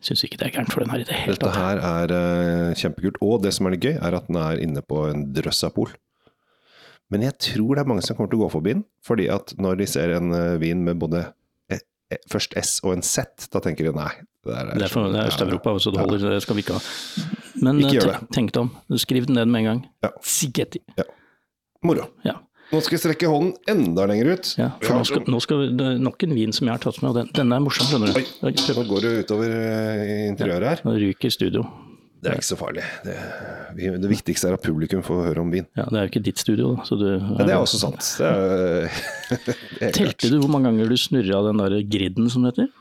Syns 0.00 0.22
ikke 0.24 0.38
det 0.38 0.46
er 0.46 0.52
gærent 0.58 0.72
for 0.72 0.84
den 0.84 0.90
her 0.90 1.02
i 1.02 1.06
det 1.06 1.14
hele 1.14 1.34
tatt. 1.34 1.48
Dette 1.48 1.58
her 1.58 1.80
er 1.82 2.12
uh, 2.14 2.74
kjempekult. 2.78 3.18
Og 3.24 3.42
det 3.42 3.54
som 3.56 3.66
er 3.66 3.74
litt 3.74 3.82
gøy, 3.82 3.96
er 3.96 4.14
at 4.14 4.28
den 4.28 4.38
er 4.38 4.60
inne 4.62 4.82
på 4.86 5.08
en 5.10 5.24
drøss 5.34 5.64
av 5.66 5.74
pol. 5.74 5.90
Men 7.10 7.24
jeg 7.24 7.34
tror 7.40 7.74
det 7.74 7.82
er 7.82 7.88
mange 7.88 8.04
som 8.06 8.14
kommer 8.18 8.30
til 8.30 8.38
å 8.38 8.46
gå 8.46 8.50
forbi 8.52 8.76
den, 8.76 8.84
fordi 9.06 9.26
at 9.32 9.54
når 9.58 9.80
de 9.80 9.88
ser 9.90 10.14
en 10.18 10.30
uh, 10.34 10.58
vin 10.60 10.84
med 10.84 11.00
både 11.00 11.24
eh, 11.72 11.80
eh, 12.12 12.22
først 12.30 12.54
S 12.60 12.78
og 12.84 12.98
en 12.98 13.02
Z, 13.02 13.48
da 13.50 13.62
tenker 13.64 13.88
de 13.88 13.94
nei. 13.96 14.10
Det, 14.46 14.54
er, 14.54 14.86
for, 14.92 15.10
det 15.12 15.18
er 15.18 15.32
Øst-Europa, 15.32 15.74
så 15.82 15.90
det 15.92 16.00
holder. 16.04 16.30
Det 16.36 16.42
skal 16.44 16.56
vi 16.56 16.62
ikke 16.62 16.78
ha. 16.78 17.26
Men 17.64 17.80
Ikke 17.82 18.04
tenk, 18.04 18.28
tenk 18.32 18.52
deg 18.54 18.62
om. 18.62 18.98
Skriv 19.02 19.26
den 19.26 19.36
ned 19.40 19.50
med 19.50 19.64
en 19.64 19.66
gang. 19.72 19.80
Ja. 20.06 20.12
Sigetti. 20.24 20.84
Moro. 21.86 22.08
Ja. 22.26 22.38
Nå 22.68 22.82
skal 22.84 22.98
jeg 22.98 23.00
strekke 23.00 23.28
hånden 23.32 23.54
enda 23.70 24.04
lenger 24.10 24.34
ut. 24.36 24.48
Ja, 24.60 24.70
for 24.82 24.98
nå 24.98 25.04
skal, 25.08 25.22
nå 25.32 25.38
skal 25.40 25.60
vi, 25.62 25.68
det 25.78 25.86
er 25.94 26.00
nok 26.04 26.24
en 26.26 26.34
vin 26.36 26.50
som 26.52 26.68
jeg 26.68 26.74
har 26.74 26.82
tatt 26.82 26.98
med, 27.00 27.10
og 27.14 27.16
den, 27.16 27.30
denne 27.38 27.56
er 27.56 27.62
morsom, 27.64 27.86
skjønner 27.88 28.12
du. 28.12 28.18
Oi, 28.44 28.52
Nå 28.76 28.84
går 28.90 29.04
du 29.06 29.08
utover 29.22 29.54
eh, 29.56 30.24
interiøret 30.28 30.68
her. 30.74 30.82
Nå 30.84 30.96
ryker 31.00 31.32
studio. 31.32 31.64
Det 32.18 32.32
er 32.32 32.40
ikke 32.40 32.48
så 32.48 32.58
farlig. 32.58 32.82
Det, 33.06 33.14
det 34.02 34.10
viktigste 34.10 34.50
er 34.50 34.56
at 34.58 34.64
publikum 34.64 35.04
får 35.06 35.22
høre 35.30 35.42
om 35.44 35.52
vin. 35.54 35.68
Ja, 35.78 35.86
Det 35.86 36.00
er 36.00 36.08
jo 36.08 36.10
ikke 36.10 36.22
ditt 36.26 36.42
studio, 36.42 36.72
da. 36.74 36.84
Så 36.88 36.98
du, 36.98 37.06
Ja, 37.14 37.46
det 37.46 37.54
er 37.54 37.62
også 37.62 37.78
sant. 37.80 38.02
Det 38.18 38.26
er, 38.26 39.02
det 39.46 39.56
er. 39.86 39.94
Telte 39.94 40.32
du 40.34 40.40
hvor 40.42 40.50
mange 40.52 40.68
ganger 40.72 40.90
du 40.90 40.98
snurra 40.98 41.44
den 41.46 41.62
der 41.62 41.78
griden, 41.88 42.26
som 42.32 42.44
det 42.44 42.56
heter? 42.56 42.72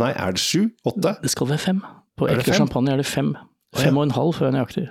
Nei, 0.00 0.12
er 0.14 0.36
det 0.38 0.42
sju? 0.42 0.70
Åtte? 0.86 1.16
Det 1.22 1.34
skal 1.34 1.50
være 1.50 1.62
fem. 1.66 1.82
På 2.16 2.30
Er 2.30 2.38
ekte 2.38 2.54
champagne 2.56 2.94
er 2.94 3.02
det 3.02 3.10
fem. 3.10 3.34
Fem 3.76 3.98
og 3.98 4.06
en 4.06 4.14
halv 4.16 4.32
før 4.38 4.48
jeg 4.48 4.54
er 4.54 4.56
nøyaktig. 4.60 4.86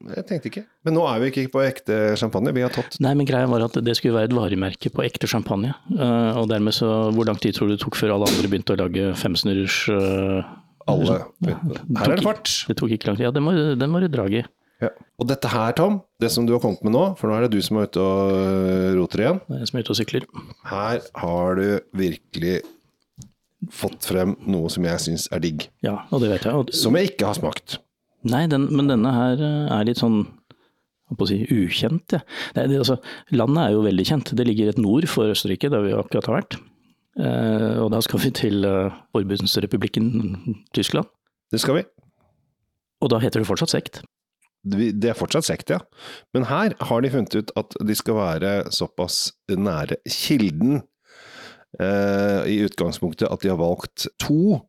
Jeg 0.00 0.24
tenkte 0.28 0.48
ikke. 0.48 0.62
Men 0.86 0.96
nå 0.96 1.02
er 1.10 1.18
vi 1.20 1.28
ikke 1.28 1.50
på 1.52 1.60
ekte 1.64 1.96
champagne. 2.16 2.54
Vi 2.56 2.62
har 2.64 2.72
tatt 2.72 2.96
Nei, 3.04 3.12
men 3.18 3.28
greia 3.28 3.48
var 3.50 3.66
at 3.66 3.76
det 3.84 3.94
skulle 3.98 4.16
være 4.16 4.30
et 4.30 4.36
varemerke 4.36 4.92
på 4.94 5.04
ekte 5.04 5.28
champagne. 5.28 5.74
Eh, 5.92 6.38
og 6.40 6.48
dermed 6.48 6.72
så 6.76 7.10
Hvor 7.12 7.28
lang 7.28 7.40
tid 7.42 7.56
tror 7.56 7.68
du 7.68 7.76
det 7.76 7.82
tok 7.84 7.98
før 8.00 8.14
alle 8.16 8.30
andre 8.30 8.48
begynte 8.48 8.76
å 8.76 8.80
lage 8.80 9.10
femsnurrers 9.20 9.82
uh, 9.92 10.40
alle 10.88 11.18
Her 11.44 12.06
er 12.06 12.16
det 12.16 12.24
fart. 12.24 12.54
Det 12.70 12.78
tok 12.80 12.96
ikke 12.96 13.10
lang 13.10 13.20
tid. 13.20 13.28
Ja, 13.28 13.34
den 13.34 13.44
må, 13.44 13.52
den 13.52 13.92
må 13.92 14.00
du 14.00 14.08
dra 14.12 14.24
i. 14.30 14.42
Ja. 14.80 14.88
Og 15.20 15.28
dette 15.28 15.50
her, 15.52 15.74
Tom, 15.76 16.00
det 16.22 16.30
som 16.32 16.46
du 16.48 16.54
har 16.54 16.62
kommet 16.62 16.80
med 16.86 16.94
nå, 16.94 17.02
for 17.20 17.28
nå 17.28 17.36
er 17.36 17.44
det 17.44 17.52
du 17.52 17.60
som 17.64 17.76
er 17.76 17.90
ute 17.90 18.00
og 18.00 18.32
øh, 18.32 18.86
roter 18.96 19.24
igjen. 19.26 19.40
Det 19.44 19.58
er 19.58 19.60
jeg 19.60 19.70
som 19.70 19.76
er 19.76 19.84
ute 19.84 19.92
og 19.92 19.98
sykler. 19.98 20.26
Her 20.70 21.02
har 21.20 21.60
du 21.60 21.66
virkelig 22.00 22.54
fått 23.76 24.08
frem 24.08 24.38
noe 24.48 24.72
som 24.72 24.86
jeg 24.88 25.04
syns 25.04 25.28
er 25.28 25.44
digg. 25.44 25.68
Ja, 25.84 25.98
og 26.08 26.24
det 26.24 26.32
vet 26.32 26.48
jeg. 26.48 26.56
Og, 26.56 26.72
Som 26.72 26.96
jeg 26.96 27.12
ikke 27.12 27.28
har 27.28 27.36
smakt. 27.36 27.76
Nei, 28.24 28.46
den, 28.50 28.68
men 28.76 28.88
denne 28.90 29.12
her 29.14 29.40
eh, 29.40 29.70
er 29.78 29.84
litt 29.88 30.00
sånn 30.02 30.22
si 31.26 31.40
ukjent. 31.50 32.12
Ja. 32.14 32.20
Det, 32.54 32.68
det, 32.70 32.76
altså, 32.84 32.98
landet 33.34 33.64
er 33.64 33.72
jo 33.74 33.80
veldig 33.82 34.04
kjent. 34.06 34.30
Det 34.38 34.44
ligger 34.46 34.68
rett 34.70 34.78
nord 34.78 35.08
for 35.10 35.32
Østerrike, 35.32 35.70
der 35.72 35.82
vi 35.82 35.94
akkurat 35.96 36.28
har 36.30 36.36
vært. 36.40 36.58
Eh, 37.18 37.80
og 37.82 37.90
da 37.90 37.98
skal 38.06 38.20
vi 38.22 38.30
til 38.38 38.62
eh, 38.68 38.92
Forbundsrepublikken 39.16 40.12
Tyskland. 40.76 41.10
Det 41.50 41.58
skal 41.64 41.80
vi. 41.80 41.84
Og 43.02 43.10
da 43.10 43.18
heter 43.18 43.40
det 43.42 43.48
fortsatt 43.48 43.72
sekt. 43.74 44.02
Vi- 44.70 44.92
Det 44.92 45.10
er 45.10 45.18
fortsatt 45.18 45.48
sekt, 45.48 45.70
ja. 45.72 45.80
Men 46.36 46.44
her 46.46 46.74
har 46.78 47.00
de 47.02 47.10
funnet 47.10 47.34
ut 47.34 47.50
at 47.56 47.74
de 47.80 47.94
skal 47.98 48.14
være 48.20 48.54
såpass 48.70 49.32
nære 49.50 49.96
kilden 50.06 50.82
eh, 51.80 52.42
i 52.46 52.58
utgangspunktet 52.66 53.30
at 53.32 53.40
de 53.42 53.50
har 53.50 53.58
valgt 53.60 54.06
to 54.22 54.60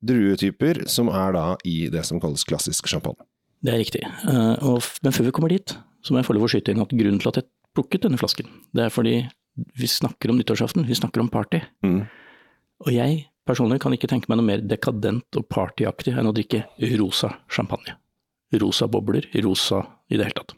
druetyper 0.00 0.84
som 0.90 1.10
er 1.12 1.34
da 1.36 1.46
i 1.68 1.88
det 1.92 2.04
som 2.08 2.20
kalles 2.22 2.46
klassisk 2.48 2.88
champagne. 2.90 3.20
Det 3.60 3.74
er 3.74 3.82
riktig. 3.82 4.02
Eh, 4.04 4.54
og, 4.64 4.84
men 5.04 5.14
før 5.14 5.28
vi 5.28 5.34
kommer 5.36 5.52
dit, 5.52 5.74
så 6.00 6.12
må 6.12 6.20
jeg 6.20 6.30
få 6.30 6.36
lov 6.36 6.46
å 6.46 6.52
skyte 6.52 6.72
inn 6.72 6.80
at 6.82 6.94
grunnen 6.96 7.20
til 7.20 7.32
at 7.32 7.42
jeg 7.42 7.50
plukket 7.76 8.06
denne 8.06 8.18
flasken, 8.18 8.48
det 8.74 8.86
er 8.86 8.94
fordi 8.94 9.18
vi 9.78 9.88
snakker 9.90 10.32
om 10.32 10.38
nyttårsaften, 10.38 10.86
vi 10.88 10.96
snakker 10.96 11.22
om 11.22 11.28
party. 11.30 11.60
Mm. 11.84 12.00
Og 12.86 12.92
jeg 12.94 13.24
personlig 13.46 13.80
kan 13.82 13.94
ikke 13.94 14.08
tenke 14.10 14.30
meg 14.30 14.40
noe 14.40 14.48
mer 14.48 14.62
dekadent 14.64 15.38
og 15.38 15.48
partyaktig 15.52 16.14
enn 16.16 16.30
å 16.30 16.34
drikke 16.34 16.64
rosa 16.98 17.34
champagne. 17.52 17.96
Rosa 18.60 18.88
bobler, 18.90 19.28
rosa 19.44 19.84
i 20.10 20.18
det 20.18 20.28
hele 20.28 20.38
tatt. 20.40 20.56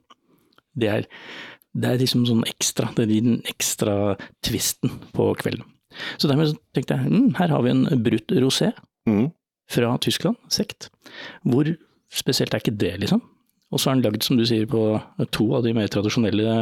Det 0.73 0.89
er, 0.89 1.09
det 1.77 1.91
er 1.91 2.01
liksom 2.01 2.25
sånn 2.29 2.47
ekstra, 2.49 2.89
det 2.97 3.09
gir 3.11 3.27
den 3.27 3.43
ekstra 3.51 4.15
twisten 4.45 4.95
på 5.17 5.33
kvelden. 5.41 5.67
Så 6.17 6.31
dermed 6.31 6.55
tenkte 6.73 6.97
jeg, 6.97 7.11
mm, 7.13 7.35
her 7.37 7.53
har 7.53 7.65
vi 7.67 7.73
en 7.75 7.85
brutt 8.05 8.33
rosé 8.41 8.71
Mm. 9.09 9.31
fra 9.73 9.95
Tyskland, 10.05 10.37
sekt. 10.53 10.91
Hvor 11.49 11.69
spesielt 12.13 12.55
er 12.55 12.61
ikke 12.63 12.77
det, 12.77 12.93
liksom? 13.01 13.23
Og 13.73 13.81
så 13.81 13.89
er 13.89 13.97
den 13.97 14.05
lagd, 14.05 14.23
som 14.23 14.37
du 14.37 14.45
sier, 14.45 14.67
på 14.69 15.01
to 15.33 15.47
av 15.57 15.65
de 15.65 15.73
mer 15.73 15.89
tradisjonelle 15.89 16.57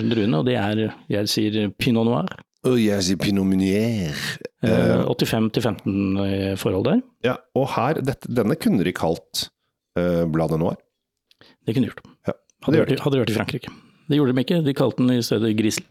druene, 0.00 0.40
og 0.40 0.46
det 0.48 0.56
er, 0.56 0.80
jeg 1.12 1.28
sier 1.28 1.68
pinot 1.76 2.08
noir. 2.08 2.30
Og 2.64 2.78
jeg 2.80 3.04
sier 3.04 3.20
pinot 3.20 3.44
meunier. 3.44 4.16
Eh, 4.64 5.04
85 5.04 5.50
til 5.52 5.66
15 5.66 6.56
forhold 6.56 6.86
der. 6.88 7.02
Ja, 7.26 7.34
og 7.58 7.68
her, 7.74 8.00
dette, 8.00 8.30
denne 8.32 8.56
kunne 8.56 8.86
de 8.86 8.94
kalt 8.96 9.50
uh, 10.00 10.24
Bladet 10.32 10.56
Noir. 10.62 10.78
Det 11.66 11.76
kunne 11.76 11.84
de 11.84 11.92
gjort. 11.92 12.00
Ja, 12.24 12.32
Hadde 12.64 12.78
det 12.78 12.86
de 12.86 12.94
gjort, 12.94 13.04
hadde 13.04 13.18
de 13.18 13.20
gjort 13.20 13.34
i 13.34 13.36
Frankrike. 13.36 13.74
Det 14.08 14.16
gjorde 14.16 14.32
de 14.32 14.44
ikke, 14.46 14.62
de 14.64 14.76
kalte 14.76 15.04
den 15.04 15.18
i 15.18 15.22
stedet 15.24 15.52
Grisel. 15.58 15.84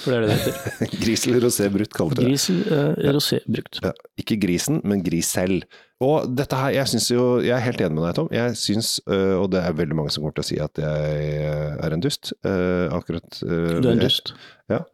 For 0.00 0.14
det 0.14 0.16
er 0.16 0.22
det 0.24 0.30
det 0.30 0.38
heter. 0.40 0.96
Grisel 1.02 1.38
rosé 1.42 1.68
brutt 1.72 1.94
kalte 1.96 2.16
de 2.16 2.24
det. 2.24 2.32
Grisel 2.32 2.60
eh, 2.72 3.12
rosé 3.14 3.40
brukt. 3.44 3.80
Ja, 3.84 3.92
ikke 4.22 4.38
grisen, 4.40 4.80
men 4.86 5.02
grisel. 5.04 5.60
Og 6.00 6.30
dette 6.32 6.56
her, 6.56 6.72
jeg 6.78 6.88
synes 6.88 7.10
jo, 7.12 7.24
jeg 7.44 7.52
er 7.52 7.64
helt 7.66 7.82
enig 7.84 7.98
med 7.98 8.06
deg, 8.06 8.14
Tom. 8.16 8.30
Jeg 8.32 8.56
syns, 8.56 8.94
øh, 9.04 9.34
og 9.42 9.50
det 9.52 9.60
er 9.60 9.76
veldig 9.76 9.98
mange 9.98 10.12
som 10.14 10.24
kommer 10.24 10.38
til 10.38 10.46
å 10.46 10.48
si 10.48 10.56
at 10.64 10.80
jeg 10.80 11.26
øh, 11.50 11.74
er 11.76 11.96
en 11.96 12.04
dust. 12.06 12.32
øh, 12.40 12.86
akkurat 12.96 13.40
Du 13.42 13.84
er 13.84 13.92
en 13.92 14.00
dust. 14.00 14.32
Ja, 14.70 14.84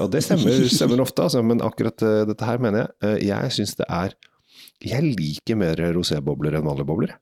og 0.00 0.08
det 0.14 0.22
stemmer, 0.24 0.64
stemmer 0.78 1.02
ofte, 1.04 1.26
altså, 1.26 1.42
men 1.44 1.60
akkurat 1.66 2.00
dette 2.30 2.46
her 2.46 2.62
mener 2.62 2.86
jeg. 2.86 3.26
jeg 3.26 3.56
syns 3.58 3.74
det 3.80 3.88
er 3.90 4.14
Jeg 4.80 5.02
liker 5.18 5.58
mer 5.60 5.82
rosébobler 5.92 6.56
enn 6.56 6.64
vanlige 6.64 6.88
bobler. 6.88 7.18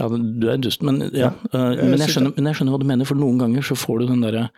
Ja, 0.00 0.08
du 0.08 0.48
er 0.48 0.56
en 0.56 0.64
dust, 0.64 0.82
men, 0.86 1.02
ja, 1.12 1.30
ja 1.52 1.64
jeg 1.76 1.84
men, 1.84 2.00
jeg 2.00 2.14
skjønner, 2.14 2.34
men 2.34 2.48
jeg 2.48 2.58
skjønner 2.58 2.74
hva 2.74 2.80
du 2.80 2.88
mener, 2.88 3.06
for 3.06 3.20
noen 3.20 3.38
ganger 3.38 3.66
så 3.66 3.76
får 3.78 4.02
du 4.02 4.10
den 4.14 4.24
derre 4.24 4.48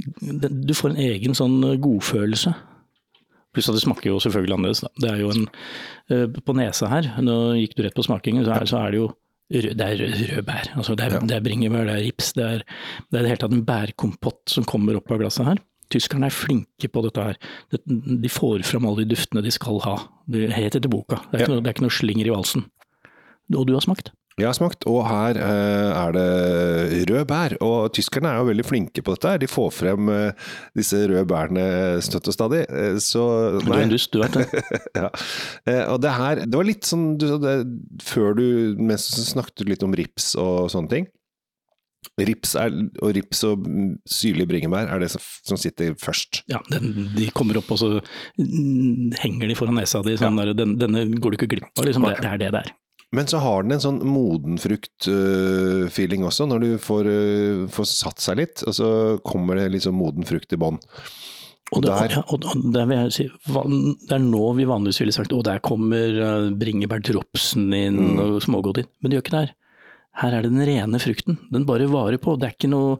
Du 0.00 0.74
får 0.76 0.90
en 0.94 1.00
egen 1.04 1.34
sånn 1.36 1.58
eh, 1.66 1.76
godfølelse. 1.82 2.52
Pluss 3.54 3.68
at 3.68 3.74
det 3.74 3.82
smaker 3.82 4.12
jo 4.12 4.20
selvfølgelig 4.22 4.54
annerledes. 4.56 4.80
Da. 4.84 4.90
Det 5.02 5.08
er 5.10 5.22
jo 5.24 5.30
en 5.34 5.46
eh, 6.14 6.26
På 6.46 6.54
nesa 6.54 6.86
her, 6.92 7.08
nå 7.24 7.38
gikk 7.58 7.74
du 7.76 7.82
rett 7.86 7.96
på 7.96 8.04
smakingen, 8.06 8.44
så 8.46 8.54
er, 8.60 8.68
så 8.70 8.78
er 8.84 8.94
det 8.94 9.00
jo 9.00 9.08
rød, 9.10 9.72
det 9.80 9.86
er 9.88 9.96
rød, 10.04 10.20
rød 10.36 10.44
bær. 10.46 10.68
Altså 10.78 10.94
det, 10.96 11.08
er, 11.08 11.16
Ja. 11.18 11.22
det 11.32 11.36
er 11.40 11.42
bringebær, 11.48 11.88
det 11.88 11.96
er 11.96 12.04
rips, 12.06 12.32
det 12.38 12.44
er, 12.46 12.62
det 13.10 13.18
er 13.18 13.18
i 13.18 13.22
det 13.26 13.32
hele 13.32 13.42
tatt 13.42 13.56
en 13.56 13.64
bærkompott 13.66 14.54
som 14.54 14.64
kommer 14.70 15.00
opp 15.00 15.10
av 15.10 15.18
glasset 15.24 15.48
her. 15.50 15.58
Tyskerne 15.90 16.28
er 16.30 16.34
flinke 16.36 16.86
på 16.94 17.02
dette 17.02 17.24
her. 17.26 17.38
De 17.90 18.30
får 18.30 18.62
fram 18.62 18.84
alle 18.86 19.02
de 19.02 19.10
duftene 19.16 19.42
de 19.42 19.50
skal 19.50 19.80
ha. 19.82 19.96
Det 20.30 20.52
heter 20.54 20.78
etter 20.78 20.92
boka. 20.92 21.18
Det 21.32 21.40
er, 21.40 21.42
ikke 21.42 21.48
Ja. 21.50 21.54
noe, 21.56 21.64
det 21.64 21.72
er 21.72 21.74
ikke 21.74 21.86
noe 21.88 21.96
slinger 21.98 22.28
i 22.30 22.34
valsen. 22.36 22.62
Og 23.58 23.66
du 23.66 23.72
har 23.74 23.82
smakt? 23.82 24.12
Jeg 24.38 24.46
har 24.48 24.56
smakt, 24.56 24.86
og 24.88 25.02
her 25.08 25.36
øh, 25.36 25.90
er 26.00 26.14
det 26.16 27.10
rød 27.10 27.24
bær. 27.28 27.54
Og 27.66 27.92
tyskerne 27.92 28.30
er 28.30 28.38
jo 28.40 28.48
veldig 28.48 28.64
flinke 28.64 29.02
på 29.04 29.12
dette. 29.16 29.28
her. 29.28 29.40
De 29.42 29.48
får 29.50 29.70
frem 29.74 30.08
øh, 30.08 30.32
disse 30.78 30.96
røde 31.10 31.26
bærene 31.28 31.66
støtt 32.04 32.30
og 32.30 32.36
stadig. 32.36 32.62
Eh, 32.70 32.96
Så 33.02 33.24
Du 33.60 33.72
er 33.72 33.82
en 33.82 33.90
det. 33.90 34.46
ja. 35.02 35.08
Eh, 35.66 35.84
og 35.92 36.00
det 36.02 36.14
her, 36.16 36.44
det 36.46 36.56
var 36.56 36.68
litt 36.68 36.88
sånn 36.88 37.18
du, 37.20 37.26
det, 37.42 37.56
Før 38.06 38.36
du 38.38 38.76
mens 38.78 39.10
du 39.12 39.22
snakket 39.26 39.68
litt 39.68 39.82
om 39.84 39.92
rips 39.98 40.34
og 40.40 40.70
sånne 40.72 40.88
ting. 40.94 41.10
Rips 42.20 42.54
er, 42.56 42.72
og 43.04 43.12
rips 43.12 43.42
og 43.44 43.66
syrlig 44.08 44.46
bringebær 44.48 44.88
er 44.88 45.02
det 45.02 45.10
som, 45.12 45.20
som 45.44 45.58
sitter 45.60 45.92
først. 46.00 46.44
Ja, 46.48 46.62
den, 46.72 47.10
de 47.16 47.28
kommer 47.36 47.60
opp 47.60 47.68
og 47.74 47.80
så 47.80 47.90
mm, 48.40 49.18
henger 49.20 49.50
de 49.50 49.56
foran 49.58 49.76
nesa 49.76 50.00
di. 50.06 50.16
Sånn 50.20 50.40
der, 50.40 50.54
den, 50.56 50.78
denne 50.80 51.04
går 51.20 51.34
du 51.34 51.42
ikke 51.42 51.50
glipp 51.58 51.74
av. 51.76 51.84
Liksom. 51.84 52.08
Det, 52.08 52.22
det 52.24 52.30
er 52.32 52.40
det 52.46 52.54
der. 52.56 52.72
Men 53.12 53.26
så 53.26 53.38
har 53.42 53.62
den 53.64 53.72
en 53.74 53.80
sånn 53.82 53.96
modenfrukt-feeling 54.06 56.22
også, 56.26 56.46
når 56.46 56.58
du 56.62 56.68
får, 56.78 57.04
øh, 57.10 57.64
får 57.74 57.84
satt 57.90 58.20
seg 58.22 58.36
litt, 58.38 58.62
og 58.66 58.72
så 58.76 58.90
kommer 59.26 59.54
det 59.58 59.70
litt 59.72 59.82
sånn 59.86 59.98
moden 59.98 60.24
frukt 60.28 60.52
i 60.54 60.58
bånn. 60.60 60.78
Og, 61.72 61.78
Og 61.78 61.82
der- 61.86 62.08
ja, 62.10 62.22
og, 62.26 62.44
og 62.44 62.72
der 62.74 63.10
si, 63.14 63.24
det 63.46 64.14
er 64.14 64.18
nå 64.18 64.54
vi 64.56 64.64
vanligvis 64.66 64.98
ville 65.00 65.12
sagt 65.14 65.30
å 65.32 65.42
der 65.42 65.58
kommer 65.62 66.08
bringebær 66.58 66.58
bringebærdropsen 66.58 67.72
inn 67.74 67.96
Mm. 68.16 68.18
og 68.18 68.42
smågodt 68.42 68.78
inn. 68.78 68.86
Men 69.00 69.10
det 69.10 69.16
gjør 69.16 69.22
ikke 69.24 69.30
det 69.36 69.46
her. 69.46 69.54
Her 70.20 70.32
er 70.34 70.42
det 70.42 70.50
den 70.50 70.66
rene 70.66 70.98
frukten. 70.98 71.38
Den 71.52 71.64
bare 71.64 71.86
varer 71.86 72.18
på. 72.18 72.36
Det 72.38 72.46
er 72.48 72.52
ikke 72.58 72.68
noe, 72.70 72.98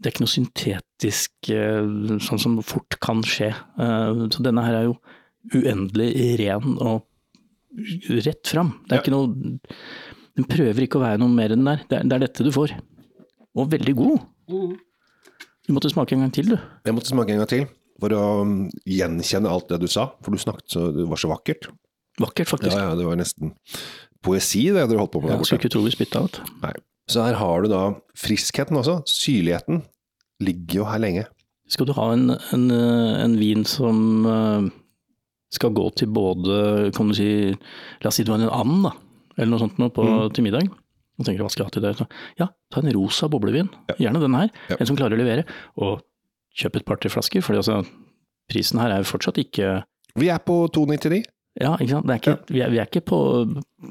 det 0.00 0.06
er 0.06 0.10
ikke 0.10 0.26
noe 0.26 0.34
syntetisk 0.34 1.30
eh, 1.50 1.86
sånn 2.18 2.38
som 2.42 2.58
fort 2.62 2.98
kan 3.00 3.22
skje. 3.22 3.54
Eh, 3.78 4.28
så 4.34 4.42
denne 4.42 4.64
her 4.66 4.74
er 4.74 4.84
jo 4.90 4.96
uendelig 5.54 6.38
ren 6.40 6.76
og 6.82 7.02
rett 8.24 8.46
fram. 8.50 8.74
Det 8.86 8.92
er 8.92 8.96
Ja. 8.98 9.02
ikke 9.02 9.14
noe 9.14 9.58
Den 10.38 10.46
prøver 10.46 10.84
ikke 10.84 10.98
å 11.00 11.02
være 11.02 11.18
noe 11.18 11.28
mer 11.34 11.50
enn 11.50 11.64
den 11.64 11.66
der. 11.66 11.80
Det 11.88 11.96
er, 11.98 12.02
det 12.06 12.12
er 12.14 12.22
dette 12.26 12.44
du 12.46 12.52
får. 12.54 12.70
Og 13.58 13.70
veldig 13.72 13.94
god. 13.98 14.20
Du 15.66 15.72
måtte 15.74 15.90
smake 15.90 16.14
en 16.14 16.20
gang 16.22 16.32
til, 16.32 16.52
du. 16.54 16.58
Jeg 16.86 16.94
måtte 16.94 17.10
smake 17.10 17.34
en 17.34 17.40
gang 17.42 17.48
til 17.50 17.64
for 17.98 18.14
å 18.14 18.20
um, 18.46 18.68
gjenkjenne 18.86 19.50
alt 19.50 19.66
det 19.72 19.80
du 19.82 19.88
sa, 19.90 20.04
for 20.22 20.30
du 20.30 20.38
snakket 20.38 20.70
så 20.70 20.84
det 20.94 21.08
var 21.10 21.18
så 21.18 21.26
vakkert. 21.32 21.66
Vakkert, 22.22 22.46
faktisk. 22.52 22.76
Ja, 22.76 22.92
ja, 22.92 22.94
det 22.94 23.06
var 23.08 23.18
nesten 23.18 23.50
poesi 24.22 24.62
det 24.70 24.84
dere 24.88 25.00
holdt 25.02 25.10
på 25.16 25.20
med 25.22 25.28
der 25.32 25.34
Jeg 25.34 25.42
borte. 25.42 25.50
skulle 25.50 25.64
ikke 25.66 25.74
tro 25.74 25.82
vi 25.82 25.90
spytta 25.96 26.22
ut. 26.28 26.38
Nei. 26.62 26.72
Så 27.10 27.24
her 27.26 27.34
har 27.40 27.62
du 27.64 27.68
da 27.72 27.82
friskheten 28.18 28.78
også. 28.78 29.00
Syrligheten 29.10 29.82
ligger 30.44 30.84
jo 30.84 30.86
her 30.86 31.02
lenge. 31.02 31.26
Skal 31.68 31.86
du 31.90 31.92
ha 31.98 32.12
en, 32.14 32.30
en, 32.54 32.70
eh, 32.70 33.24
en 33.24 33.34
vin 33.38 33.64
som 33.66 34.26
eh, 34.30 34.70
skal 35.54 35.72
gå 35.76 35.86
til 35.96 36.10
både, 36.12 36.90
kan 36.96 37.08
du 37.08 37.14
si, 37.16 37.28
la 38.02 38.10
oss 38.10 38.18
si 38.20 38.24
det 38.26 38.32
var 38.34 38.42
en 38.42 38.50
and, 38.52 38.82
da, 38.84 38.92
eller 39.38 39.52
noe 39.54 39.62
sånt 39.62 39.78
noe 39.80 39.92
på, 39.94 40.04
Mm. 40.04 40.32
til 40.36 40.44
middag. 40.44 40.68
Og 41.18 41.24
tenker 41.26 41.42
hva 41.42 41.50
skal 41.50 41.64
jeg 41.64 41.70
ha 41.70 41.74
til 41.74 41.82
det? 41.82 41.92
Så, 41.98 42.06
ja, 42.38 42.46
ta 42.70 42.80
en 42.82 42.92
rosa 42.94 43.26
boblevin. 43.32 43.68
Gjerne 43.98 44.20
den 44.22 44.34
her. 44.38 44.50
Ja. 44.70 44.76
En 44.78 44.86
som 44.86 44.96
klarer 44.98 45.16
å 45.16 45.22
levere. 45.22 45.44
Og 45.82 46.02
kjøp 46.54 46.76
et 46.76 46.84
par-tre 46.86 47.10
flasker, 47.10 47.42
for 47.42 47.58
altså, 47.58 47.80
prisen 48.50 48.78
her 48.78 48.92
er 48.94 49.02
jo 49.02 49.08
fortsatt 49.10 49.38
ikke 49.42 49.82
Vi 50.18 50.28
er 50.30 50.38
på 50.38 50.60
299. 50.74 51.24
Ja, 51.60 51.72
ikke 51.76 51.90
sant. 51.90 52.06
Det 52.06 52.20
ikke, 52.20 52.36
vi, 52.54 52.60
er, 52.62 52.70
vi 52.70 52.78
er 52.78 52.86
ikke 52.86 53.02
på, 53.08 53.18